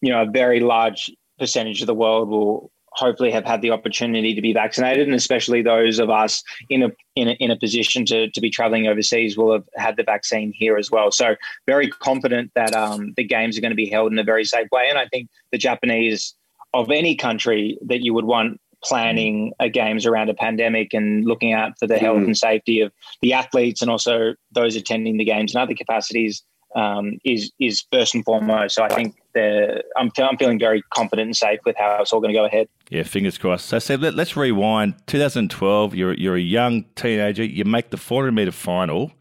you 0.00 0.12
know, 0.12 0.22
a 0.22 0.26
very 0.26 0.60
large 0.60 1.10
percentage 1.38 1.80
of 1.80 1.86
the 1.86 1.94
world 1.94 2.28
will 2.28 2.70
hopefully 2.92 3.30
have 3.30 3.44
had 3.44 3.62
the 3.62 3.70
opportunity 3.70 4.34
to 4.34 4.42
be 4.42 4.52
vaccinated, 4.52 5.06
and 5.06 5.14
especially 5.14 5.62
those 5.62 5.98
of 5.98 6.10
us 6.10 6.42
in 6.68 6.82
a 6.82 6.90
in 7.14 7.28
a, 7.28 7.32
in 7.32 7.50
a 7.50 7.56
position 7.56 8.04
to, 8.04 8.28
to 8.30 8.40
be 8.40 8.50
traveling 8.50 8.86
overseas 8.86 9.36
will 9.36 9.52
have 9.52 9.64
had 9.76 9.96
the 9.96 10.02
vaccine 10.02 10.52
here 10.54 10.76
as 10.76 10.90
well. 10.90 11.10
So 11.10 11.36
very 11.66 11.88
confident 11.88 12.50
that 12.54 12.74
um, 12.74 13.14
the 13.16 13.24
games 13.24 13.56
are 13.56 13.60
going 13.60 13.70
to 13.70 13.76
be 13.76 13.88
held 13.88 14.12
in 14.12 14.18
a 14.18 14.24
very 14.24 14.44
safe 14.44 14.68
way, 14.72 14.86
and 14.88 14.98
I 14.98 15.06
think 15.06 15.28
the 15.52 15.58
Japanese 15.58 16.34
of 16.74 16.90
any 16.90 17.14
country 17.14 17.78
that 17.86 18.02
you 18.02 18.12
would 18.12 18.26
want 18.26 18.60
planning 18.88 19.52
a 19.60 19.68
games 19.68 20.06
around 20.06 20.30
a 20.30 20.34
pandemic 20.34 20.94
and 20.94 21.24
looking 21.24 21.52
out 21.52 21.78
for 21.78 21.86
the 21.86 21.98
health 21.98 22.18
and 22.18 22.36
safety 22.36 22.80
of 22.80 22.92
the 23.20 23.32
athletes 23.32 23.82
and 23.82 23.90
also 23.90 24.34
those 24.52 24.76
attending 24.76 25.18
the 25.18 25.24
games 25.24 25.54
in 25.54 25.60
other 25.60 25.74
capacities 25.74 26.42
um, 26.74 27.18
is 27.24 27.50
is 27.58 27.84
first 27.92 28.14
and 28.14 28.24
foremost. 28.24 28.74
So 28.74 28.82
I 28.82 28.88
think 28.88 29.16
the, 29.34 29.82
I'm, 29.96 30.10
I'm 30.18 30.36
feeling 30.36 30.58
very 30.58 30.82
confident 30.94 31.26
and 31.26 31.36
safe 31.36 31.60
with 31.64 31.76
how 31.76 31.98
it's 32.00 32.12
all 32.12 32.20
going 32.20 32.32
to 32.32 32.38
go 32.38 32.44
ahead. 32.44 32.68
Yeah, 32.90 33.02
fingers 33.02 33.38
crossed. 33.38 33.66
So, 33.66 33.78
so 33.78 33.94
let, 33.94 34.18
us 34.18 34.36
rewind. 34.36 34.94
2012, 35.06 35.94
you're 35.94 36.14
you're 36.14 36.36
a 36.36 36.40
young 36.40 36.84
teenager. 36.94 37.44
You 37.44 37.64
make 37.64 37.90
the 37.90 37.96
400 37.96 38.32
meter 38.32 38.52
final. 38.52 39.12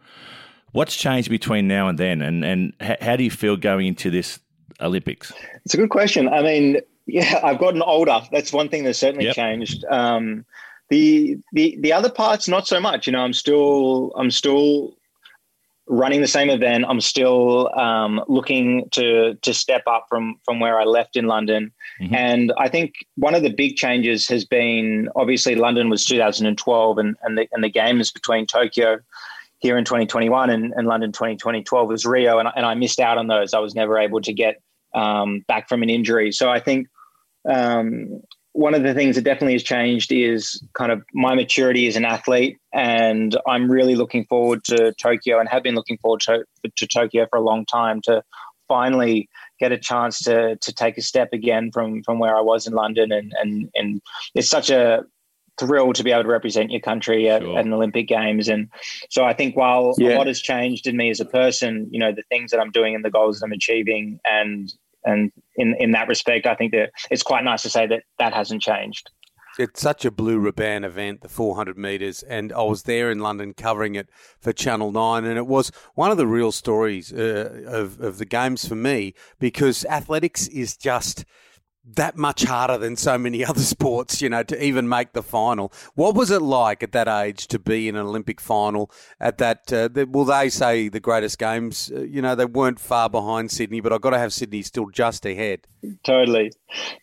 What's 0.73 0.95
changed 0.95 1.29
between 1.29 1.67
now 1.67 1.87
and 1.87 1.97
then, 1.97 2.21
and 2.21 2.43
and 2.43 2.73
how 3.01 3.15
do 3.15 3.23
you 3.23 3.31
feel 3.31 3.55
going 3.55 3.87
into 3.87 4.09
this 4.09 4.39
Olympics? 4.81 5.33
It's 5.65 5.73
a 5.73 5.77
good 5.77 5.89
question. 5.89 6.27
I 6.27 6.41
mean, 6.41 6.81
yeah, 7.07 7.39
I've 7.43 7.59
gotten 7.59 7.81
older. 7.81 8.21
That's 8.31 8.53
one 8.53 8.69
thing 8.69 8.83
that's 8.83 8.99
certainly 8.99 9.25
yep. 9.25 9.35
changed. 9.35 9.83
Um, 9.85 10.45
the 10.89 11.37
the 11.53 11.77
the 11.81 11.91
other 11.93 12.09
parts, 12.09 12.47
not 12.47 12.67
so 12.67 12.79
much. 12.79 13.07
You 13.07 13.13
know, 13.13 13.21
I'm 13.21 13.33
still 13.33 14.13
I'm 14.15 14.31
still 14.31 14.95
running 15.89 16.19
the 16.19 16.27
same 16.27 16.49
event. 16.49 16.85
I'm 16.87 16.99
still 17.01 17.73
um, 17.77 18.21
looking 18.27 18.89
to 18.91 19.35
to 19.35 19.53
step 19.53 19.83
up 19.87 20.05
from 20.09 20.39
from 20.45 20.59
where 20.59 20.79
I 20.79 20.83
left 20.83 21.15
in 21.15 21.27
London. 21.27 21.71
Mm-hmm. 22.01 22.15
And 22.15 22.53
I 22.57 22.69
think 22.69 22.93
one 23.15 23.35
of 23.35 23.43
the 23.43 23.49
big 23.49 23.75
changes 23.75 24.27
has 24.27 24.45
been 24.45 25.09
obviously 25.15 25.55
London 25.55 25.89
was 25.89 26.05
2012, 26.05 26.97
and 26.97 27.15
and 27.23 27.37
the 27.37 27.47
and 27.51 27.63
the 27.63 27.69
games 27.69 28.11
between 28.11 28.45
Tokyo 28.45 28.99
here 29.59 29.75
in 29.75 29.83
2021 29.83 30.51
and, 30.51 30.71
and 30.77 30.87
London 30.87 31.11
2012 31.11 31.87
was 31.87 32.05
Rio, 32.05 32.37
and, 32.37 32.47
and 32.55 32.63
I 32.63 32.75
missed 32.75 32.99
out 32.99 33.17
on 33.17 33.25
those. 33.25 33.55
I 33.55 33.59
was 33.59 33.73
never 33.73 33.97
able 33.97 34.21
to 34.21 34.31
get 34.31 34.61
um, 34.93 35.43
back 35.47 35.67
from 35.67 35.81
an 35.81 35.89
injury. 35.89 36.31
So 36.31 36.49
I 36.49 36.59
think 36.59 36.87
um, 37.47 38.21
one 38.53 38.73
of 38.73 38.81
the 38.81 38.93
things 38.95 39.15
that 39.15 39.23
definitely 39.23 39.53
has 39.53 39.63
changed 39.63 40.11
is 40.11 40.59
kind 40.73 40.91
of 40.91 41.03
my 41.13 41.35
maturity 41.35 41.87
as 41.87 41.95
an 41.95 42.05
athlete, 42.05 42.57
and 42.73 43.37
I'm 43.47 43.71
really 43.71 43.95
looking 43.95 44.25
forward 44.25 44.63
to 44.65 44.93
Tokyo 44.93 45.39
and 45.39 45.47
have 45.47 45.61
been 45.61 45.75
looking 45.75 45.99
forward 45.99 46.21
to, 46.21 46.43
to 46.75 46.87
Tokyo 46.87 47.27
for 47.29 47.37
a 47.37 47.43
long 47.43 47.65
time 47.65 48.01
to 48.05 48.23
finally 48.67 49.29
get 49.59 49.71
a 49.71 49.77
chance 49.77 50.19
to 50.23 50.55
to 50.57 50.73
take 50.73 50.97
a 50.97 51.01
step 51.01 51.29
again 51.33 51.71
from 51.71 52.03
from 52.03 52.17
where 52.19 52.35
I 52.35 52.41
was 52.41 52.65
in 52.65 52.73
London, 52.73 53.11
and 53.11 53.31
and 53.39 53.69
and 53.75 54.01
it's 54.33 54.49
such 54.49 54.71
a 54.71 55.03
thrill 55.59 55.93
to 55.93 56.03
be 56.03 56.11
able 56.11 56.23
to 56.23 56.29
represent 56.29 56.71
your 56.71 56.81
country 56.81 57.29
at, 57.29 57.41
sure. 57.41 57.57
at 57.57 57.65
an 57.65 57.73
Olympic 57.73 58.07
Games. 58.07 58.47
And 58.47 58.69
so 59.09 59.23
I 59.23 59.33
think 59.33 59.55
while 59.55 59.95
yeah. 59.97 60.15
a 60.15 60.17
lot 60.17 60.27
has 60.27 60.39
changed 60.39 60.87
in 60.87 60.95
me 60.95 61.09
as 61.09 61.19
a 61.19 61.25
person, 61.25 61.87
you 61.91 61.99
know, 61.99 62.11
the 62.11 62.23
things 62.29 62.51
that 62.51 62.59
I'm 62.59 62.71
doing 62.71 62.93
and 62.93 63.03
the 63.03 63.09
goals 63.09 63.39
that 63.39 63.45
I'm 63.45 63.51
achieving 63.51 64.19
and 64.23 64.71
and 65.07 65.31
in 65.55 65.75
in 65.79 65.91
that 65.91 66.07
respect, 66.07 66.45
I 66.45 66.55
think 66.55 66.71
that 66.73 66.91
it's 67.09 67.23
quite 67.23 67.43
nice 67.43 67.63
to 67.63 67.69
say 67.69 67.87
that 67.87 68.03
that 68.19 68.33
hasn't 68.33 68.61
changed. 68.61 69.09
It's 69.59 69.81
such 69.81 70.05
a 70.05 70.11
blue 70.11 70.37
ribbon 70.37 70.83
event, 70.83 71.21
the 71.21 71.29
400 71.29 71.79
metres, 71.79 72.21
and 72.21 72.53
I 72.53 72.61
was 72.61 72.83
there 72.83 73.09
in 73.09 73.17
London 73.17 73.55
covering 73.55 73.95
it 73.95 74.07
for 74.39 74.53
Channel 74.53 74.91
9, 74.91 75.25
and 75.25 75.35
it 75.35 75.47
was 75.47 75.71
one 75.95 76.11
of 76.11 76.17
the 76.17 76.27
real 76.27 76.51
stories 76.51 77.11
uh, 77.11 77.63
of, 77.65 77.99
of 77.99 78.19
the 78.19 78.25
games 78.25 78.67
for 78.67 78.75
me 78.75 79.15
because 79.39 79.83
athletics 79.85 80.47
is 80.47 80.77
just– 80.77 81.25
that 81.95 82.17
much 82.17 82.43
harder 82.43 82.77
than 82.77 82.95
so 82.95 83.17
many 83.17 83.45
other 83.45 83.61
sports, 83.61 84.21
you 84.21 84.29
know, 84.29 84.43
to 84.43 84.63
even 84.63 84.87
make 84.89 85.13
the 85.13 85.23
final. 85.23 85.71
What 85.95 86.15
was 86.15 86.31
it 86.31 86.41
like 86.41 86.83
at 86.83 86.91
that 86.91 87.07
age 87.07 87.47
to 87.47 87.59
be 87.59 87.87
in 87.87 87.95
an 87.95 88.05
Olympic 88.05 88.41
final 88.41 88.91
at 89.19 89.37
that? 89.37 89.71
Uh, 89.71 89.87
the, 89.87 90.05
well, 90.05 90.25
they 90.25 90.49
say 90.49 90.89
the 90.89 90.99
greatest 90.99 91.39
games, 91.39 91.91
uh, 91.95 92.01
you 92.01 92.21
know, 92.21 92.35
they 92.35 92.45
weren't 92.45 92.79
far 92.79 93.09
behind 93.09 93.51
Sydney, 93.51 93.79
but 93.79 93.93
I've 93.93 94.01
got 94.01 94.11
to 94.11 94.19
have 94.19 94.33
Sydney 94.33 94.61
still 94.61 94.89
just 94.89 95.25
ahead. 95.25 95.61
Totally. 96.03 96.51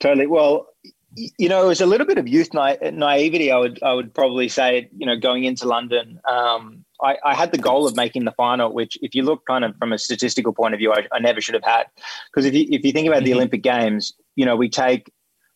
Totally. 0.01 0.27
Well, 0.27 0.69
you 1.17 1.49
know, 1.49 1.65
it 1.65 1.69
was 1.69 1.81
a 1.81 1.87
little 1.87 2.07
bit 2.07 2.19
of 2.19 2.27
youth 2.27 2.53
na- 2.53 2.77
naivety. 2.83 3.51
I 3.51 3.59
would, 3.59 3.83
I 3.83 3.93
would 3.93 4.13
probably 4.13 4.49
say, 4.49 4.89
you 4.97 5.07
know, 5.07 5.17
going 5.17 5.45
into 5.45 5.67
London, 5.67 6.21
um, 6.29 6.84
I, 7.05 7.17
I, 7.25 7.35
had 7.35 7.53
the 7.53 7.59
goal 7.59 7.87
of 7.87 7.95
making 7.97 8.25
the 8.25 8.33
final, 8.33 8.73
which, 8.73 8.99
if 9.03 9.15
you 9.15 9.23
look 9.23 9.45
kind 9.47 9.65
of 9.65 9.77
from 9.77 9.93
a 9.93 9.99
statistical 9.99 10.53
point 10.53 10.75
of 10.75 10.79
view, 10.79 10.93
I, 10.93 11.07
I 11.13 11.19
never 11.19 11.41
should 11.41 11.55
have 11.55 11.65
had. 11.65 11.87
Because 12.31 12.47
if 12.47 12.55
you 12.55 12.67
if 12.71 12.85
you 12.85 12.93
think 12.93 13.07
about 13.07 13.19
mm-hmm. 13.19 13.27
the 13.27 13.35
Olympic 13.35 13.63
Games, 13.63 14.15
you 14.37 14.45
know, 14.45 14.57
we 14.57 14.69
take 14.69 15.13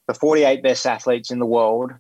the 0.07 0.15
48 0.15 0.63
best 0.63 0.87
athletes 0.87 1.31
in 1.31 1.39
the 1.39 1.47
world, 1.47 1.93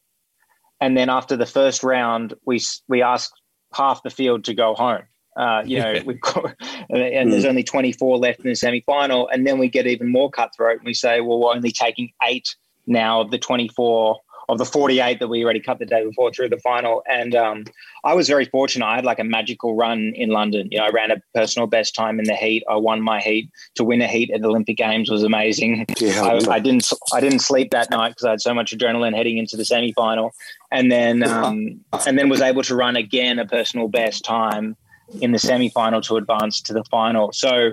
and 0.80 0.96
then 0.96 1.08
after 1.08 1.36
the 1.36 1.46
first 1.46 1.82
round, 1.82 2.34
we 2.44 2.60
we 2.88 3.02
ask 3.02 3.32
half 3.74 4.02
the 4.02 4.10
field 4.10 4.44
to 4.44 4.54
go 4.54 4.74
home. 4.74 5.02
Uh, 5.36 5.62
you 5.64 5.78
know, 5.78 5.94
we've 6.06 6.20
got, 6.20 6.54
and 6.90 7.32
there's 7.32 7.44
hmm. 7.44 7.50
only 7.50 7.62
24 7.62 8.18
left 8.18 8.40
in 8.40 8.48
the 8.48 8.54
semi 8.54 8.80
final. 8.80 9.28
And 9.28 9.46
then 9.46 9.58
we 9.58 9.68
get 9.68 9.86
even 9.86 10.10
more 10.10 10.30
cutthroat 10.30 10.78
and 10.78 10.86
we 10.86 10.94
say, 10.94 11.20
well, 11.20 11.40
we're 11.40 11.54
only 11.54 11.70
taking 11.70 12.10
eight 12.24 12.56
now 12.86 13.20
of 13.20 13.30
the 13.30 13.38
24 13.38 14.18
of 14.48 14.56
the 14.56 14.64
48 14.64 15.20
that 15.20 15.28
we 15.28 15.44
already 15.44 15.60
cut 15.60 15.78
the 15.78 15.84
day 15.84 16.04
before 16.04 16.32
through 16.32 16.48
the 16.48 16.58
final. 16.58 17.02
And 17.08 17.34
um, 17.34 17.64
I 18.04 18.14
was 18.14 18.28
very 18.28 18.46
fortunate. 18.46 18.86
I 18.86 18.96
had 18.96 19.04
like 19.04 19.18
a 19.18 19.24
magical 19.24 19.74
run 19.74 20.12
in 20.14 20.30
London. 20.30 20.68
You 20.70 20.78
know, 20.78 20.86
I 20.86 20.88
ran 20.88 21.10
a 21.10 21.20
personal 21.34 21.66
best 21.66 21.94
time 21.94 22.18
in 22.18 22.24
the 22.24 22.34
heat. 22.34 22.64
I 22.68 22.76
won 22.76 23.02
my 23.02 23.20
heat. 23.20 23.50
To 23.74 23.84
win 23.84 24.00
a 24.00 24.08
heat 24.08 24.30
at 24.30 24.40
the 24.40 24.48
Olympic 24.48 24.78
Games 24.78 25.10
was 25.10 25.22
amazing. 25.22 25.84
Yeah, 25.98 26.22
I, 26.22 26.54
I, 26.54 26.58
didn't. 26.60 26.90
I 27.12 27.20
didn't 27.20 27.40
sleep 27.40 27.70
that 27.72 27.90
night 27.90 28.10
because 28.10 28.24
I 28.24 28.30
had 28.30 28.40
so 28.40 28.54
much 28.54 28.76
adrenaline 28.76 29.14
heading 29.14 29.36
into 29.36 29.56
the 29.56 29.64
semi 29.64 29.92
final, 29.92 30.32
and 30.70 30.90
then 30.90 31.22
um, 31.24 31.80
and 32.06 32.18
then 32.18 32.28
was 32.28 32.40
able 32.40 32.62
to 32.62 32.74
run 32.74 32.96
again 32.96 33.38
a 33.38 33.46
personal 33.46 33.88
best 33.88 34.24
time 34.24 34.76
in 35.20 35.32
the 35.32 35.38
semi 35.38 35.68
final 35.70 36.00
to 36.02 36.16
advance 36.16 36.60
to 36.62 36.72
the 36.72 36.84
final. 36.84 37.32
So 37.32 37.72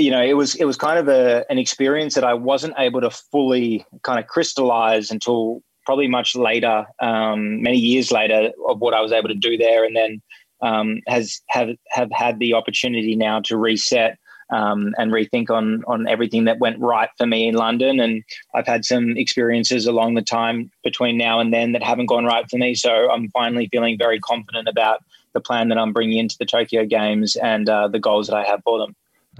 you 0.00 0.10
know, 0.10 0.22
it 0.22 0.34
was 0.34 0.54
it 0.56 0.64
was 0.64 0.76
kind 0.76 0.98
of 0.98 1.08
a, 1.08 1.44
an 1.50 1.58
experience 1.58 2.14
that 2.14 2.24
I 2.24 2.34
wasn't 2.34 2.74
able 2.78 3.00
to 3.02 3.10
fully 3.10 3.84
kind 4.02 4.18
of 4.18 4.26
crystallize 4.26 5.10
until 5.10 5.62
probably 5.90 6.06
much 6.06 6.36
later, 6.36 6.86
um, 7.00 7.62
many 7.62 7.76
years 7.76 8.12
later, 8.12 8.52
of 8.68 8.78
what 8.78 8.94
I 8.94 9.00
was 9.00 9.10
able 9.10 9.28
to 9.28 9.34
do 9.34 9.56
there, 9.56 9.84
and 9.84 9.96
then 9.96 10.22
um, 10.62 11.00
has 11.08 11.40
have 11.48 11.70
have 11.88 12.12
had 12.12 12.38
the 12.38 12.54
opportunity 12.54 13.16
now 13.16 13.40
to 13.40 13.56
reset 13.56 14.16
um, 14.52 14.94
and 14.98 15.10
rethink 15.10 15.50
on 15.50 15.82
on 15.88 16.06
everything 16.06 16.44
that 16.44 16.60
went 16.60 16.78
right 16.78 17.08
for 17.18 17.26
me 17.26 17.48
in 17.48 17.56
London. 17.56 17.98
And 17.98 18.22
I've 18.54 18.68
had 18.68 18.84
some 18.84 19.16
experiences 19.16 19.84
along 19.84 20.14
the 20.14 20.22
time 20.22 20.70
between 20.84 21.18
now 21.18 21.40
and 21.40 21.52
then 21.52 21.72
that 21.72 21.82
haven't 21.82 22.06
gone 22.06 22.24
right 22.24 22.48
for 22.48 22.56
me. 22.56 22.76
So 22.76 23.10
I'm 23.10 23.28
finally 23.30 23.68
feeling 23.72 23.98
very 23.98 24.20
confident 24.20 24.68
about 24.68 25.02
the 25.32 25.40
plan 25.40 25.70
that 25.70 25.78
I'm 25.78 25.92
bringing 25.92 26.18
into 26.18 26.36
the 26.38 26.46
Tokyo 26.46 26.84
Games 26.84 27.34
and 27.34 27.68
uh, 27.68 27.88
the 27.88 27.98
goals 27.98 28.28
that 28.28 28.36
I 28.36 28.44
have 28.44 28.62
for 28.62 28.78
them. 28.78 28.94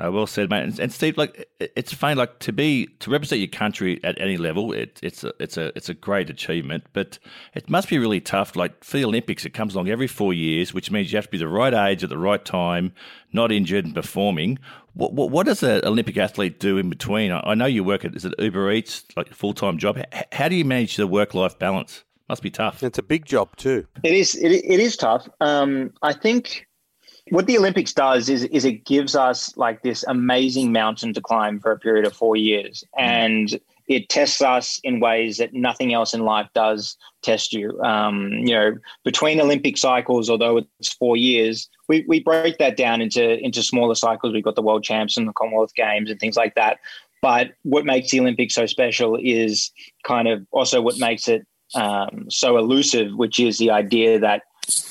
Well 0.09 0.27
said, 0.27 0.49
mate. 0.49 0.65
And, 0.65 0.81
and, 0.81 0.93
Steve, 0.93 1.19
like 1.19 1.47
it's 1.59 1.93
fine, 1.93 2.17
like 2.17 2.39
to 2.41 2.53
be 2.53 2.87
to 3.01 3.11
represent 3.11 3.41
your 3.41 3.49
country 3.49 4.01
at 4.03 4.21
any 4.21 4.37
level, 4.39 4.73
it, 4.73 4.99
it's 5.03 5.25
a, 5.25 5.33
it's 5.39 5.57
a 5.57 5.77
it's 5.77 5.89
a 5.89 5.95
great 5.95 6.31
achievement. 6.31 6.85
But 6.93 7.19
it 7.55 7.69
must 7.69 7.89
be 7.89 7.99
really 7.99 8.21
tough. 8.21 8.57
Like 8.57 8.83
for 8.83 8.97
the 8.97 9.05
Olympics, 9.05 9.45
it 9.45 9.51
comes 9.51 9.75
along 9.75 9.91
every 9.91 10.07
four 10.07 10.33
years, 10.33 10.73
which 10.73 10.91
means 10.91 11.13
you 11.13 11.17
have 11.17 11.27
to 11.27 11.31
be 11.31 11.39
the 11.39 11.49
right 11.49 11.75
age 11.75 12.03
at 12.03 12.09
the 12.09 12.19
right 12.19 12.45
time, 12.45 12.93
not 13.33 13.53
injured 13.53 13.85
and 13.85 13.95
performing. 13.95 14.59
What 14.95 15.13
what, 15.13 15.31
what 15.31 15.47
does 15.47 15.63
an 15.63 15.85
Olympic 15.85 16.17
athlete 16.17 16.59
do 16.59 16.79
in 16.79 16.89
between? 16.89 17.31
I, 17.31 17.41
I 17.41 17.55
know 17.55 17.67
you 17.67 17.85
work 17.85 18.05
at 18.05 18.15
is 18.15 18.25
it 18.25 18.35
Uber 18.39 18.73
Eats, 18.73 19.05
like 19.17 19.31
a 19.31 19.35
full 19.35 19.53
time 19.53 19.77
job. 19.77 19.99
How, 20.13 20.25
how 20.33 20.49
do 20.49 20.55
you 20.55 20.65
manage 20.65 20.97
the 20.97 21.07
work 21.07 21.35
life 21.35 21.59
balance? 21.59 22.05
Must 22.31 22.43
be 22.43 22.51
tough. 22.51 22.85
It's 22.85 22.97
a 22.97 23.03
big 23.03 23.27
job 23.27 23.57
too. 23.57 23.87
It 24.05 24.15
is. 24.15 24.37
It, 24.37 24.53
it 24.53 24.79
is 24.79 24.97
tough. 24.97 25.29
Um, 25.41 25.93
I 26.01 26.13
think 26.13 26.69
what 27.31 27.47
the 27.47 27.57
Olympics 27.57 27.93
does 27.93 28.29
is 28.29 28.45
is 28.45 28.65
it 28.65 28.85
gives 28.85 29.15
us 29.17 29.57
like 29.57 29.83
this 29.83 30.05
amazing 30.09 30.73
mountain 30.73 31.13
to 31.15 31.21
climb 31.21 31.61
for 31.61 31.73
a 31.73 31.79
period 31.79 32.07
of 32.07 32.13
four 32.13 32.37
years, 32.37 32.85
and 32.99 33.59
it 33.87 34.09
tests 34.09 34.41
us 34.41 34.81
in 34.85 35.01
ways 35.01 35.39
that 35.39 35.53
nothing 35.53 35.93
else 35.93 36.15
in 36.15 36.21
life 36.21 36.49
does 36.55 36.97
test 37.23 37.53
you. 37.53 37.81
Um, 37.83 38.31
you 38.33 38.55
know, 38.55 38.77
between 39.05 39.41
Olympic 39.41 39.77
cycles, 39.77 40.31
although 40.31 40.65
it's 40.79 40.93
four 40.93 41.17
years, 41.17 41.69
we, 41.89 42.05
we 42.07 42.21
break 42.21 42.59
that 42.59 42.77
down 42.77 43.01
into 43.01 43.39
into 43.39 43.63
smaller 43.63 43.95
cycles. 43.95 44.33
We've 44.33 44.45
got 44.45 44.55
the 44.57 44.63
World 44.63 44.85
Champs 44.85 45.17
and 45.17 45.27
the 45.27 45.33
Commonwealth 45.33 45.75
Games 45.75 46.11
and 46.11 46.21
things 46.21 46.37
like 46.37 46.55
that. 46.55 46.79
But 47.23 47.53
what 47.63 47.85
makes 47.85 48.11
the 48.11 48.21
Olympics 48.21 48.55
so 48.55 48.67
special 48.67 49.19
is 49.23 49.71
kind 50.05 50.29
of 50.29 50.47
also 50.53 50.81
what 50.81 50.99
makes 50.99 51.29
it 51.29 51.47
um, 51.75 52.27
so 52.31 52.57
elusive, 52.57 53.15
which 53.17 53.39
is 53.39 53.59
the 53.59 53.71
idea 53.71 54.19
that 54.19 54.43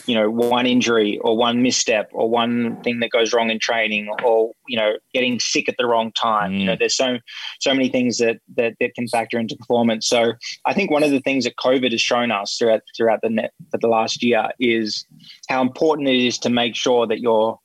you 0.06 0.16
know 0.16 0.30
one 0.30 0.66
injury 0.66 1.20
or 1.20 1.38
one 1.38 1.62
misstep 1.62 2.10
or 2.14 2.30
one 2.30 2.82
thing 2.82 3.00
that 3.00 3.12
goes 3.12 3.34
wrong 3.34 3.50
in 3.50 3.60
training 3.60 4.10
or 4.24 4.52
you 4.68 4.78
know 4.78 4.94
getting 5.14 5.40
sick 5.40 5.70
at 5.70 5.76
the 5.78 5.86
wrong 5.86 6.12
time 6.12 6.52
mm. 6.52 6.60
you 6.60 6.66
know 6.66 6.76
mm. 6.76 6.80
there's 6.80 6.96
so 6.96 7.18
so 7.60 7.74
many 7.74 7.90
things 7.90 8.18
that, 8.18 8.40
that 8.56 8.74
that 8.80 8.94
can 8.96 9.08
factor 9.08 9.40
into 9.40 9.56
performance 9.56 10.08
so 10.08 10.34
i 10.66 10.74
think 10.74 10.92
one 10.92 11.04
of 11.04 11.12
the 11.12 11.22
things 11.22 11.44
that 11.44 11.56
covid 11.58 11.92
has 11.92 12.02
shown 12.02 12.32
us 12.32 12.58
throughout 12.58 12.82
throughout 12.98 13.20
the 13.22 13.30
net 13.30 13.54
for 13.72 13.78
the 13.78 13.88
last 13.88 14.24
year 14.24 14.50
is 14.60 15.06
how 15.48 15.62
important 15.62 16.08
it 16.08 16.26
is 16.26 16.38
to 16.38 16.50
make 16.50 16.76
sure 16.76 17.06
that 17.08 17.20
you're 17.20 17.58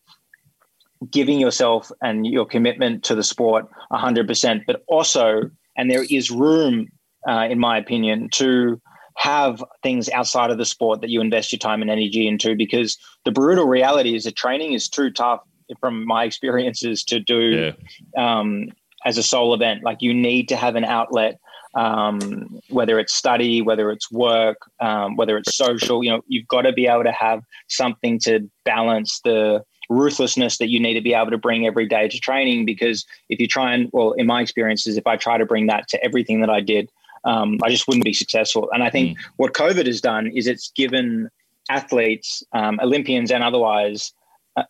giving 1.11 1.39
yourself 1.39 1.91
and 2.03 2.27
your 2.27 2.47
commitment 2.47 3.03
to 3.03 3.15
the 3.15 3.23
sport 3.23 3.67
100% 3.93 4.63
but 4.67 4.83
also 4.87 5.43
and 5.77 5.91
there 5.91 6.05
is 6.11 6.31
room 6.31 6.89
uh, 7.29 7.47
in 7.51 7.59
my 7.59 7.79
opinion 7.79 8.29
to 8.31 8.81
have 9.17 9.63
things 9.83 10.09
outside 10.11 10.51
of 10.51 10.59
the 10.59 10.65
sport 10.65 11.01
that 11.01 11.11
you 11.11 11.21
invest 11.21 11.53
your 11.53 11.59
time 11.59 11.83
and 11.83 11.91
energy 11.91 12.27
into 12.27 12.57
because 12.57 12.99
the 13.25 13.31
brutal 13.31 13.67
reality 13.67 14.15
is 14.15 14.25
that 14.25 14.37
training 14.37 14.73
is 14.73 14.89
too 14.89 15.11
tough 15.11 15.41
from 15.81 16.07
my 16.07 16.25
experiences 16.31 17.05
to 17.05 17.21
do 17.21 17.75
yeah. 18.17 18.41
um, 18.41 18.69
as 19.05 19.19
a 19.19 19.23
sole 19.23 19.55
event 19.55 19.83
like 19.85 20.03
you 20.03 20.13
need 20.13 20.49
to 20.49 20.57
have 20.57 20.77
an 20.77 20.85
outlet 20.85 21.39
um, 21.75 22.61
whether 22.69 22.99
it's 22.99 23.15
study 23.15 23.63
whether 23.63 23.91
it's 23.91 24.11
work 24.11 24.59
um, 24.81 25.17
whether 25.17 25.37
it's 25.37 25.57
social 25.57 26.03
you 26.03 26.11
know 26.11 26.23
you've 26.27 26.49
got 26.49 26.63
to 26.63 26.73
be 26.73 26.87
able 26.87 27.05
to 27.05 27.13
have 27.13 27.43
something 27.69 28.19
to 28.19 28.49
balance 28.65 29.21
the 29.25 29.63
ruthlessness 29.91 30.59
that 30.59 30.71
you 30.71 30.81
need 30.81 30.95
to 30.95 31.01
be 31.01 31.13
able 31.13 31.31
to 31.31 31.39
bring 31.39 31.67
every 31.67 31.87
day 31.87 32.09
to 32.09 32.19
training 32.19 32.65
because 32.65 33.05
if 33.29 33.39
you 33.39 33.47
try 33.47 33.75
and 33.75 33.91
well 33.93 34.13
in 34.13 34.27
my 34.27 34.41
experiences 34.41 34.97
if 34.97 35.07
i 35.07 35.17
try 35.17 35.37
to 35.37 35.45
bring 35.45 35.67
that 35.67 35.87
to 35.89 36.03
everything 36.03 36.41
that 36.41 36.51
i 36.51 36.61
did 36.61 36.89
um, 37.25 37.59
I 37.63 37.71
just 37.71 37.87
wouldn't 37.87 38.05
be 38.05 38.13
successful. 38.13 38.69
And 38.73 38.83
I 38.83 38.91
think 38.91 39.17
mm. 39.17 39.23
what 39.37 39.53
COVID 39.53 39.87
has 39.87 40.01
done 40.01 40.27
is 40.27 40.47
it's 40.47 40.71
given 40.71 41.31
athletes, 41.71 42.43
um, 42.53 42.79
Olympians 42.83 43.31
and 43.31 43.43
otherwise, 43.43 44.13
uh, 44.57 44.65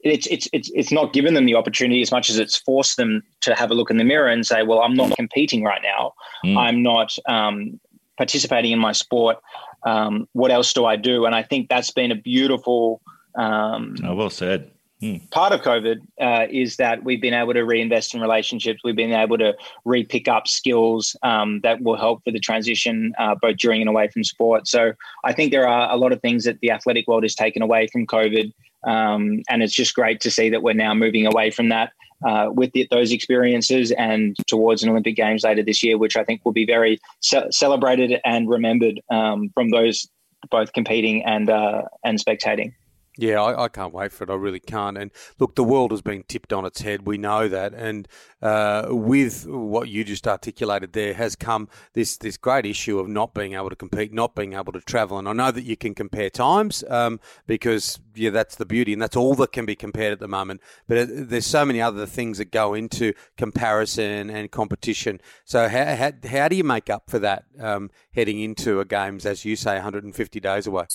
it's, 0.00 0.26
it's, 0.26 0.48
it's, 0.52 0.70
it's 0.74 0.92
not 0.92 1.12
given 1.12 1.34
them 1.34 1.46
the 1.46 1.54
opportunity 1.54 2.02
as 2.02 2.12
much 2.12 2.28
as 2.28 2.38
it's 2.38 2.56
forced 2.56 2.96
them 2.96 3.22
to 3.40 3.54
have 3.54 3.70
a 3.70 3.74
look 3.74 3.90
in 3.90 3.96
the 3.96 4.04
mirror 4.04 4.28
and 4.28 4.46
say, 4.46 4.62
well, 4.62 4.80
I'm 4.80 4.94
not 4.94 5.16
competing 5.16 5.64
right 5.64 5.82
now. 5.82 6.12
Mm. 6.44 6.56
I'm 6.58 6.82
not 6.82 7.16
um, 7.26 7.80
participating 8.18 8.72
in 8.72 8.78
my 8.78 8.92
sport. 8.92 9.38
Um, 9.84 10.28
what 10.32 10.50
else 10.50 10.72
do 10.72 10.84
I 10.84 10.96
do? 10.96 11.24
And 11.24 11.34
I 11.34 11.42
think 11.42 11.68
that's 11.68 11.90
been 11.90 12.10
a 12.10 12.16
beautiful. 12.16 13.00
Um, 13.36 13.96
oh, 14.04 14.14
well 14.14 14.30
said 14.30 14.70
Hmm. 15.04 15.16
Part 15.32 15.52
of 15.52 15.60
COVID 15.60 15.98
uh, 16.18 16.46
is 16.50 16.76
that 16.76 17.04
we've 17.04 17.20
been 17.20 17.34
able 17.34 17.52
to 17.52 17.60
reinvest 17.60 18.14
in 18.14 18.22
relationships. 18.22 18.80
We've 18.82 18.96
been 18.96 19.12
able 19.12 19.36
to 19.36 19.54
re 19.84 20.02
pick 20.02 20.28
up 20.28 20.48
skills 20.48 21.14
um, 21.22 21.60
that 21.60 21.82
will 21.82 21.98
help 21.98 22.24
for 22.24 22.30
the 22.30 22.40
transition 22.40 23.12
uh, 23.18 23.34
both 23.34 23.58
during 23.58 23.82
and 23.82 23.90
away 23.90 24.08
from 24.08 24.24
sport. 24.24 24.66
So 24.66 24.94
I 25.22 25.34
think 25.34 25.52
there 25.52 25.68
are 25.68 25.92
a 25.92 25.96
lot 25.96 26.12
of 26.12 26.22
things 26.22 26.44
that 26.44 26.58
the 26.60 26.70
athletic 26.70 27.06
world 27.06 27.22
has 27.22 27.34
taken 27.34 27.60
away 27.60 27.86
from 27.88 28.06
COVID. 28.06 28.50
Um, 28.84 29.42
and 29.50 29.62
it's 29.62 29.74
just 29.74 29.94
great 29.94 30.22
to 30.22 30.30
see 30.30 30.48
that 30.48 30.62
we're 30.62 30.72
now 30.72 30.94
moving 30.94 31.26
away 31.26 31.50
from 31.50 31.68
that 31.68 31.92
uh, 32.26 32.48
with 32.50 32.72
the, 32.72 32.88
those 32.90 33.12
experiences 33.12 33.90
and 33.92 34.34
towards 34.46 34.82
an 34.82 34.88
Olympic 34.88 35.16
Games 35.16 35.44
later 35.44 35.62
this 35.62 35.82
year, 35.82 35.98
which 35.98 36.16
I 36.16 36.24
think 36.24 36.42
will 36.46 36.52
be 36.52 36.64
very 36.64 36.98
ce- 37.20 37.50
celebrated 37.50 38.22
and 38.24 38.48
remembered 38.48 39.02
um, 39.10 39.50
from 39.52 39.68
those 39.68 40.08
both 40.50 40.72
competing 40.72 41.22
and 41.24 41.50
uh, 41.50 41.82
and 42.04 42.18
spectating. 42.18 42.72
Yeah, 43.16 43.40
I, 43.40 43.64
I, 43.64 43.68
can't 43.68 43.94
wait 43.94 44.10
for 44.10 44.24
it. 44.24 44.30
I 44.30 44.34
really 44.34 44.58
can't. 44.58 44.98
And 44.98 45.12
look, 45.38 45.54
the 45.54 45.62
world 45.62 45.92
has 45.92 46.02
been 46.02 46.24
tipped 46.24 46.52
on 46.52 46.64
its 46.64 46.80
head. 46.80 47.06
We 47.06 47.16
know 47.16 47.46
that. 47.46 47.72
And 47.72 48.08
uh, 48.42 48.88
with 48.88 49.46
what 49.46 49.88
you 49.88 50.02
just 50.02 50.26
articulated 50.26 50.92
there, 50.92 51.14
has 51.14 51.36
come 51.36 51.68
this 51.92 52.16
this 52.16 52.36
great 52.36 52.66
issue 52.66 52.98
of 52.98 53.08
not 53.08 53.32
being 53.32 53.54
able 53.54 53.70
to 53.70 53.76
compete, 53.76 54.12
not 54.12 54.34
being 54.34 54.52
able 54.52 54.72
to 54.72 54.80
travel. 54.80 55.18
And 55.18 55.28
I 55.28 55.32
know 55.32 55.50
that 55.50 55.64
you 55.64 55.76
can 55.76 55.94
compare 55.94 56.28
times 56.28 56.82
um, 56.88 57.20
because 57.46 58.00
yeah, 58.14 58.30
that's 58.30 58.56
the 58.56 58.66
beauty, 58.66 58.92
and 58.92 59.00
that's 59.00 59.16
all 59.16 59.34
that 59.36 59.52
can 59.52 59.64
be 59.64 59.76
compared 59.76 60.12
at 60.12 60.18
the 60.18 60.28
moment. 60.28 60.60
But 60.88 60.98
it, 60.98 61.28
there's 61.30 61.46
so 61.46 61.64
many 61.64 61.80
other 61.80 62.06
things 62.06 62.38
that 62.38 62.50
go 62.50 62.74
into 62.74 63.14
comparison 63.36 64.28
and 64.28 64.50
competition. 64.50 65.20
So 65.44 65.68
how 65.68 65.94
how, 65.94 66.12
how 66.28 66.48
do 66.48 66.56
you 66.56 66.64
make 66.64 66.90
up 66.90 67.08
for 67.08 67.20
that 67.20 67.44
um, 67.60 67.90
heading 68.12 68.40
into 68.40 68.80
a 68.80 68.84
games, 68.84 69.24
as 69.24 69.44
you 69.44 69.56
say, 69.56 69.74
150 69.74 70.40
days 70.40 70.66
away? 70.66 70.86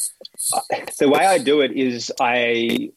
The 0.99 1.09
way 1.09 1.25
I 1.25 1.37
do 1.37 1.61
it 1.61 1.71
is 1.71 2.08
I 2.19 2.91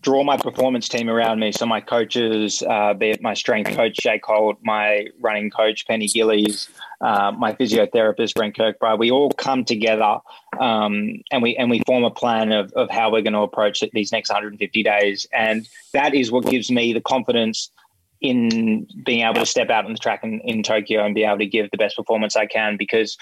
draw 0.00 0.24
my 0.24 0.36
performance 0.36 0.88
team 0.88 1.08
around 1.08 1.38
me. 1.38 1.52
So 1.52 1.66
my 1.66 1.80
coaches, 1.80 2.62
uh, 2.68 2.94
be 2.94 3.10
it 3.10 3.22
my 3.22 3.34
strength 3.34 3.74
coach 3.76 3.96
Jake 4.00 4.24
Holt, 4.24 4.58
my 4.62 5.06
running 5.20 5.50
coach 5.50 5.86
Penny 5.86 6.08
Gillies, 6.08 6.68
uh, 7.00 7.32
my 7.32 7.52
physiotherapist 7.52 8.34
Brent 8.34 8.56
Kirkbride, 8.56 8.98
we 8.98 9.10
all 9.10 9.30
come 9.30 9.64
together 9.64 10.18
um, 10.58 11.22
and 11.30 11.42
we 11.42 11.56
and 11.56 11.70
we 11.70 11.82
form 11.86 12.04
a 12.04 12.10
plan 12.10 12.52
of, 12.52 12.72
of 12.72 12.90
how 12.90 13.12
we're 13.12 13.22
going 13.22 13.32
to 13.34 13.40
approach 13.40 13.82
these 13.92 14.12
next 14.12 14.28
150 14.28 14.82
days. 14.82 15.26
And 15.32 15.68
that 15.92 16.14
is 16.14 16.32
what 16.32 16.46
gives 16.46 16.70
me 16.70 16.92
the 16.92 17.00
confidence 17.00 17.70
in 18.20 18.86
being 19.04 19.24
able 19.24 19.40
to 19.40 19.46
step 19.46 19.68
out 19.70 19.84
on 19.84 19.92
the 19.92 19.98
track 19.98 20.24
in, 20.24 20.40
in 20.40 20.62
Tokyo 20.62 21.04
and 21.04 21.14
be 21.14 21.24
able 21.24 21.38
to 21.38 21.46
give 21.46 21.70
the 21.70 21.76
best 21.76 21.96
performance 21.96 22.34
I 22.34 22.46
can 22.46 22.76
because 22.76 23.16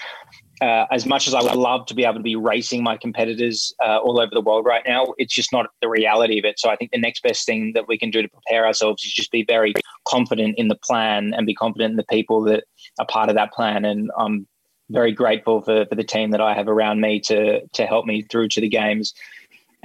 uh, 0.61 0.85
as 0.91 1.05
much 1.05 1.27
as 1.27 1.33
I 1.33 1.41
would 1.41 1.55
love 1.55 1.85
to 1.87 1.93
be 1.93 2.03
able 2.03 2.15
to 2.15 2.21
be 2.21 2.35
racing 2.35 2.83
my 2.83 2.97
competitors 2.97 3.73
uh, 3.85 3.97
all 3.97 4.19
over 4.19 4.31
the 4.31 4.41
world 4.41 4.65
right 4.65 4.83
now, 4.87 5.13
it's 5.17 5.33
just 5.33 5.51
not 5.51 5.67
the 5.81 5.89
reality 5.89 6.39
of 6.39 6.45
it. 6.45 6.59
So 6.59 6.69
I 6.69 6.75
think 6.75 6.91
the 6.91 6.99
next 6.99 7.23
best 7.23 7.45
thing 7.45 7.73
that 7.73 7.87
we 7.87 7.97
can 7.97 8.09
do 8.09 8.21
to 8.21 8.29
prepare 8.29 8.65
ourselves 8.65 9.03
is 9.03 9.13
just 9.13 9.31
be 9.31 9.43
very 9.43 9.73
confident 10.07 10.55
in 10.57 10.67
the 10.69 10.75
plan 10.75 11.33
and 11.33 11.45
be 11.45 11.53
confident 11.53 11.91
in 11.91 11.97
the 11.97 12.05
people 12.09 12.41
that 12.43 12.63
are 12.99 13.05
part 13.05 13.29
of 13.29 13.35
that 13.35 13.51
plan. 13.51 13.83
And 13.85 14.09
I'm 14.17 14.47
very 14.89 15.11
grateful 15.11 15.61
for, 15.61 15.85
for 15.87 15.95
the 15.95 16.03
team 16.03 16.31
that 16.31 16.41
I 16.41 16.53
have 16.53 16.67
around 16.67 17.01
me 17.01 17.19
to 17.21 17.67
to 17.67 17.85
help 17.85 18.05
me 18.05 18.21
through 18.21 18.49
to 18.49 18.61
the 18.61 18.69
games. 18.69 19.13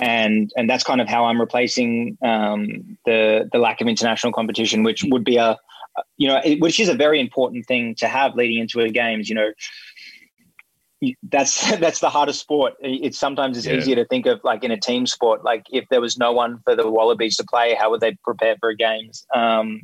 and 0.01 0.51
and 0.57 0.69
that's 0.69 0.83
kind 0.83 1.01
of 1.01 1.09
how 1.09 1.27
I'm 1.27 1.41
replacing 1.41 2.17
um, 2.23 2.99
the 3.05 3.49
the 3.53 3.59
lack 3.59 3.81
of 3.81 3.87
international 3.87 4.33
competition, 4.33 4.83
which 4.83 5.05
would 5.05 5.25
be 5.25 5.37
a 5.37 5.59
you 6.17 6.29
know, 6.29 6.41
it, 6.45 6.61
which 6.61 6.81
is 6.81 6.89
a 6.89 6.95
very 6.95 7.21
important 7.21 7.67
thing 7.67 7.95
to 7.97 8.07
have 8.07 8.35
leading 8.35 8.59
into 8.59 8.81
a 8.81 8.89
games. 8.89 9.29
You 9.29 9.35
know, 9.35 9.53
that's 11.23 11.71
that's 11.79 12.01
the 12.01 12.11
hardest 12.11 12.41
sport. 12.41 12.75
It's 12.81 13.19
sometimes 13.19 13.57
it's 13.57 13.67
yeah. 13.67 13.75
easier 13.75 13.97
to 13.97 14.05
think 14.05 14.27
of 14.27 14.41
like 14.45 14.65
in 14.65 14.71
a 14.71 14.79
team 14.79 15.07
sport. 15.07 15.45
Like 15.45 15.67
if 15.71 15.89
there 15.89 16.01
was 16.01 16.19
no 16.19 16.33
one 16.33 16.61
for 16.65 16.77
the 16.77 16.91
Wallabies 16.91 17.37
to 17.37 17.45
play, 17.45 17.75
how 17.75 17.91
would 17.91 18.01
they 18.01 18.17
prepare 18.25 18.57
for 18.61 18.73
games? 18.75 19.27
Um, 19.35 19.83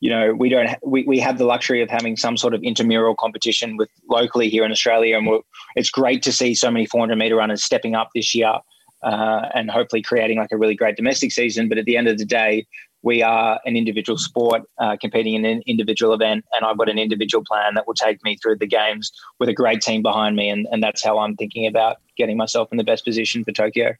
you 0.00 0.10
know, 0.10 0.32
we 0.32 0.48
don't. 0.48 0.68
Ha- 0.68 0.78
we 0.84 1.04
we 1.04 1.18
have 1.20 1.38
the 1.38 1.44
luxury 1.44 1.82
of 1.82 1.90
having 1.90 2.16
some 2.16 2.36
sort 2.36 2.54
of 2.54 2.62
intramural 2.62 3.14
competition 3.14 3.76
with 3.76 3.90
locally 4.08 4.48
here 4.48 4.64
in 4.64 4.70
Australia, 4.72 5.16
and 5.18 5.42
it's 5.76 5.90
great 5.90 6.22
to 6.22 6.32
see 6.32 6.54
so 6.54 6.70
many 6.70 6.86
400 6.86 7.16
meter 7.16 7.36
runners 7.36 7.62
stepping 7.64 7.94
up 7.94 8.10
this 8.14 8.34
year. 8.34 8.54
Uh, 9.02 9.48
and 9.54 9.70
hopefully 9.70 10.02
creating 10.02 10.36
like 10.36 10.52
a 10.52 10.58
really 10.58 10.74
great 10.74 10.94
domestic 10.94 11.32
season. 11.32 11.70
But 11.70 11.78
at 11.78 11.86
the 11.86 11.96
end 11.96 12.06
of 12.06 12.18
the 12.18 12.24
day, 12.26 12.66
we 13.02 13.22
are 13.22 13.60
an 13.64 13.76
individual 13.76 14.18
sport 14.18 14.62
uh, 14.78 14.96
competing 15.00 15.34
in 15.34 15.44
an 15.44 15.62
individual 15.66 16.12
event, 16.12 16.44
and 16.52 16.64
I've 16.64 16.78
got 16.78 16.88
an 16.88 16.98
individual 16.98 17.44
plan 17.44 17.74
that 17.74 17.86
will 17.86 17.94
take 17.94 18.22
me 18.24 18.36
through 18.36 18.56
the 18.56 18.66
games 18.66 19.12
with 19.38 19.48
a 19.48 19.54
great 19.54 19.80
team 19.80 20.02
behind 20.02 20.36
me, 20.36 20.48
and, 20.48 20.66
and 20.70 20.82
that's 20.82 21.02
how 21.02 21.18
I'm 21.18 21.36
thinking 21.36 21.66
about 21.66 21.98
getting 22.16 22.36
myself 22.36 22.68
in 22.72 22.78
the 22.78 22.84
best 22.84 23.04
position 23.04 23.44
for 23.44 23.52
Tokyo. 23.52 23.94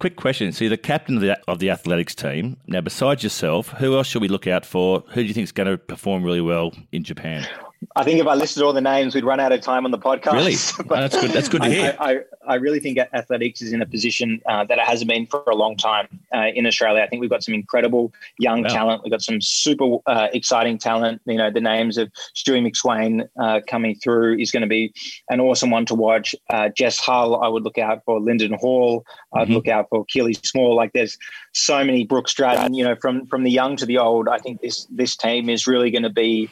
Quick 0.00 0.16
question. 0.16 0.50
So, 0.52 0.64
you're 0.64 0.70
the 0.70 0.76
captain 0.76 1.16
of 1.16 1.22
the, 1.22 1.38
of 1.46 1.60
the 1.60 1.70
athletics 1.70 2.14
team. 2.14 2.56
Now, 2.66 2.80
besides 2.80 3.22
yourself, 3.22 3.68
who 3.68 3.96
else 3.96 4.08
should 4.08 4.22
we 4.22 4.28
look 4.28 4.46
out 4.46 4.66
for? 4.66 5.04
Who 5.08 5.22
do 5.22 5.26
you 5.26 5.34
think 5.34 5.44
is 5.44 5.52
going 5.52 5.68
to 5.68 5.78
perform 5.78 6.24
really 6.24 6.40
well 6.40 6.72
in 6.90 7.04
Japan? 7.04 7.46
I 7.96 8.04
think 8.04 8.20
if 8.20 8.26
I 8.26 8.34
listed 8.34 8.62
all 8.62 8.72
the 8.72 8.80
names, 8.80 9.14
we'd 9.14 9.24
run 9.24 9.40
out 9.40 9.52
of 9.52 9.60
time 9.60 9.84
on 9.84 9.90
the 9.90 9.98
podcast. 9.98 10.32
Really? 10.32 10.54
but 10.88 11.00
that's 11.00 11.20
good. 11.20 11.30
That's 11.30 11.48
good 11.48 11.62
to 11.62 11.68
hear. 11.68 11.96
I, 11.98 12.14
I, 12.14 12.20
I, 12.46 12.54
really 12.56 12.80
think 12.80 12.98
athletics 12.98 13.62
is 13.62 13.72
in 13.72 13.82
a 13.82 13.86
position 13.86 14.40
uh, 14.46 14.64
that 14.64 14.78
it 14.78 14.84
hasn't 14.84 15.08
been 15.08 15.26
for 15.26 15.42
a 15.46 15.54
long 15.54 15.76
time 15.76 16.08
uh, 16.34 16.48
in 16.54 16.66
Australia. 16.66 17.02
I 17.02 17.06
think 17.06 17.20
we've 17.20 17.30
got 17.30 17.42
some 17.42 17.54
incredible 17.54 18.12
young 18.38 18.62
wow. 18.62 18.68
talent. 18.68 19.02
We've 19.02 19.10
got 19.10 19.22
some 19.22 19.40
super 19.40 19.98
uh, 20.06 20.28
exciting 20.32 20.78
talent. 20.78 21.22
You 21.26 21.36
know, 21.36 21.50
the 21.50 21.60
names 21.60 21.98
of 21.98 22.10
Stewie 22.34 22.66
McSweyn 22.66 23.28
uh, 23.40 23.60
coming 23.66 23.96
through 23.96 24.38
is 24.38 24.50
going 24.50 24.62
to 24.62 24.68
be 24.68 24.92
an 25.30 25.40
awesome 25.40 25.70
one 25.70 25.86
to 25.86 25.94
watch. 25.94 26.34
Uh, 26.50 26.68
Jess 26.68 26.98
Hull, 26.98 27.42
I 27.42 27.48
would 27.48 27.64
look 27.64 27.78
out 27.78 28.02
for. 28.04 28.20
Linden 28.20 28.54
Hall, 28.54 29.04
I'd 29.34 29.44
mm-hmm. 29.44 29.54
look 29.54 29.68
out 29.68 29.88
for. 29.88 30.04
Keely 30.06 30.34
Small. 30.34 30.76
Like 30.76 30.92
there's 30.92 31.18
so 31.52 31.84
many. 31.84 32.04
Brooke 32.04 32.28
Stratton. 32.28 32.74
You 32.74 32.84
know, 32.84 32.96
from 32.96 33.26
from 33.26 33.44
the 33.44 33.50
young 33.50 33.76
to 33.76 33.86
the 33.86 33.98
old. 33.98 34.28
I 34.28 34.38
think 34.38 34.60
this 34.60 34.86
this 34.90 35.16
team 35.16 35.48
is 35.48 35.66
really 35.66 35.90
going 35.90 36.02
to 36.02 36.10
be 36.10 36.50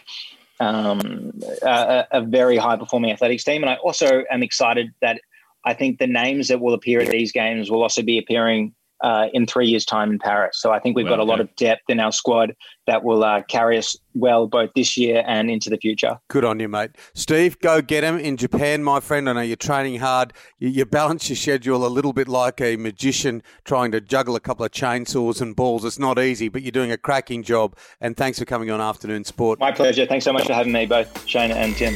um, 0.60 1.32
a, 1.62 2.06
a, 2.12 2.20
very 2.22 2.56
high 2.56 2.76
performing 2.76 3.10
athletics 3.10 3.44
team. 3.44 3.62
And 3.62 3.70
I 3.70 3.76
also 3.76 4.24
am 4.30 4.42
excited 4.42 4.92
that 5.00 5.20
I 5.64 5.74
think 5.74 5.98
the 5.98 6.06
names 6.06 6.48
that 6.48 6.60
will 6.60 6.74
appear 6.74 7.00
at 7.00 7.08
these 7.08 7.32
games 7.32 7.70
will 7.70 7.82
also 7.82 8.02
be 8.02 8.18
appearing 8.18 8.74
uh, 9.02 9.26
in 9.32 9.46
three 9.46 9.66
years' 9.66 9.84
time 9.84 10.10
in 10.10 10.18
Paris. 10.18 10.58
So 10.60 10.70
I 10.70 10.78
think 10.78 10.96
we've 10.96 11.04
well, 11.04 11.16
got 11.16 11.22
a 11.22 11.24
lot 11.24 11.40
of 11.40 11.54
depth 11.56 11.82
in 11.88 12.00
our 12.00 12.12
squad 12.12 12.54
that 12.86 13.04
will 13.04 13.24
uh, 13.24 13.42
carry 13.42 13.78
us 13.78 13.96
well 14.14 14.46
both 14.46 14.70
this 14.74 14.96
year 14.96 15.22
and 15.26 15.50
into 15.50 15.70
the 15.70 15.76
future. 15.76 16.18
Good 16.28 16.44
on 16.44 16.60
you, 16.60 16.68
mate. 16.68 16.90
Steve, 17.14 17.58
go 17.60 17.80
get 17.82 18.04
him 18.04 18.18
in 18.18 18.36
Japan, 18.36 18.82
my 18.82 19.00
friend. 19.00 19.28
I 19.28 19.32
know 19.34 19.40
you're 19.40 19.56
training 19.56 20.00
hard. 20.00 20.32
You, 20.58 20.68
you 20.68 20.84
balance 20.84 21.28
your 21.28 21.36
schedule 21.36 21.86
a 21.86 21.88
little 21.88 22.12
bit 22.12 22.28
like 22.28 22.60
a 22.60 22.76
magician 22.76 23.42
trying 23.64 23.92
to 23.92 24.00
juggle 24.00 24.36
a 24.36 24.40
couple 24.40 24.64
of 24.64 24.72
chainsaws 24.72 25.40
and 25.40 25.54
balls. 25.54 25.84
It's 25.84 25.98
not 25.98 26.18
easy, 26.18 26.48
but 26.48 26.62
you're 26.62 26.72
doing 26.72 26.92
a 26.92 26.98
cracking 26.98 27.42
job. 27.42 27.76
And 28.00 28.16
thanks 28.16 28.38
for 28.38 28.44
coming 28.44 28.70
on 28.70 28.80
Afternoon 28.80 29.24
Sport. 29.24 29.60
My 29.60 29.72
pleasure. 29.72 30.06
Thanks 30.06 30.24
so 30.24 30.32
much 30.32 30.46
for 30.46 30.54
having 30.54 30.72
me, 30.72 30.86
both 30.86 31.26
Shane 31.26 31.50
and 31.50 31.74
Tim. 31.76 31.94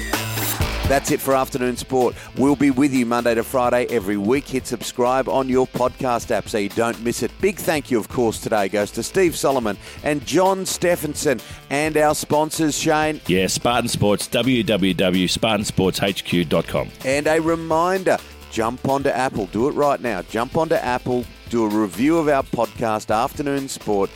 That's 0.88 1.10
it 1.10 1.20
for 1.20 1.34
Afternoon 1.34 1.76
Sport. 1.76 2.14
We'll 2.36 2.54
be 2.54 2.70
with 2.70 2.94
you 2.94 3.06
Monday 3.06 3.34
to 3.34 3.42
Friday 3.42 3.86
every 3.90 4.16
week. 4.16 4.46
Hit 4.46 4.68
subscribe 4.68 5.28
on 5.28 5.48
your 5.48 5.66
podcast 5.66 6.30
app 6.30 6.48
so 6.48 6.58
you 6.58 6.68
don't 6.68 7.02
miss 7.02 7.24
it. 7.24 7.32
Big 7.40 7.56
thank 7.56 7.90
you, 7.90 7.98
of 7.98 8.08
course, 8.08 8.40
today 8.40 8.68
goes 8.68 8.92
to 8.92 9.02
Steve 9.02 9.36
Solomon 9.36 9.76
and 10.04 10.24
John 10.24 10.60
Steffensen 10.60 11.42
and 11.70 11.96
our 11.96 12.14
sponsors, 12.14 12.78
Shane. 12.78 13.20
Yeah, 13.26 13.48
Spartan 13.48 13.88
Sports, 13.88 14.28
www.spartansportshq.com. 14.28 16.88
And 17.04 17.26
a 17.26 17.40
reminder 17.40 18.18
jump 18.52 18.88
onto 18.88 19.08
Apple. 19.08 19.46
Do 19.46 19.66
it 19.66 19.72
right 19.72 20.00
now. 20.00 20.22
Jump 20.22 20.56
onto 20.56 20.76
Apple, 20.76 21.24
do 21.50 21.64
a 21.64 21.68
review 21.68 22.16
of 22.16 22.28
our 22.28 22.44
podcast, 22.44 23.12
Afternoon 23.12 23.66
Sport. 23.66 24.08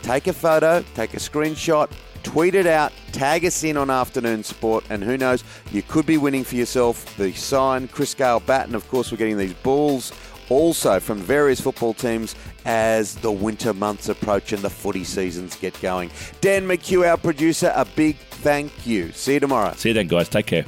Take 0.00 0.26
a 0.26 0.32
photo, 0.32 0.82
take 0.94 1.12
a 1.12 1.18
screenshot 1.18 1.90
Tweet 2.22 2.54
it 2.54 2.66
out, 2.66 2.92
tag 3.12 3.44
us 3.44 3.62
in 3.64 3.76
on 3.76 3.90
Afternoon 3.90 4.42
Sport, 4.44 4.84
and 4.90 5.02
who 5.02 5.18
knows, 5.18 5.44
you 5.70 5.82
could 5.82 6.06
be 6.06 6.16
winning 6.16 6.44
for 6.44 6.54
yourself 6.54 7.16
the 7.16 7.32
signed 7.32 7.90
Chris 7.90 8.14
Gayle 8.14 8.40
bat. 8.40 8.66
And 8.66 8.74
of 8.74 8.88
course, 8.88 9.10
we're 9.10 9.18
getting 9.18 9.38
these 9.38 9.52
balls 9.54 10.12
also 10.48 11.00
from 11.00 11.18
various 11.18 11.60
football 11.60 11.94
teams 11.94 12.34
as 12.64 13.14
the 13.16 13.32
winter 13.32 13.72
months 13.72 14.08
approach 14.08 14.52
and 14.52 14.62
the 14.62 14.70
footy 14.70 15.04
seasons 15.04 15.56
get 15.56 15.78
going. 15.80 16.10
Dan 16.40 16.66
McHugh, 16.66 17.08
our 17.08 17.16
producer, 17.16 17.72
a 17.74 17.84
big 17.84 18.16
thank 18.16 18.86
you. 18.86 19.12
See 19.12 19.34
you 19.34 19.40
tomorrow. 19.40 19.72
See 19.74 19.90
you 19.90 19.94
then, 19.94 20.08
guys. 20.08 20.28
Take 20.28 20.46
care. 20.46 20.64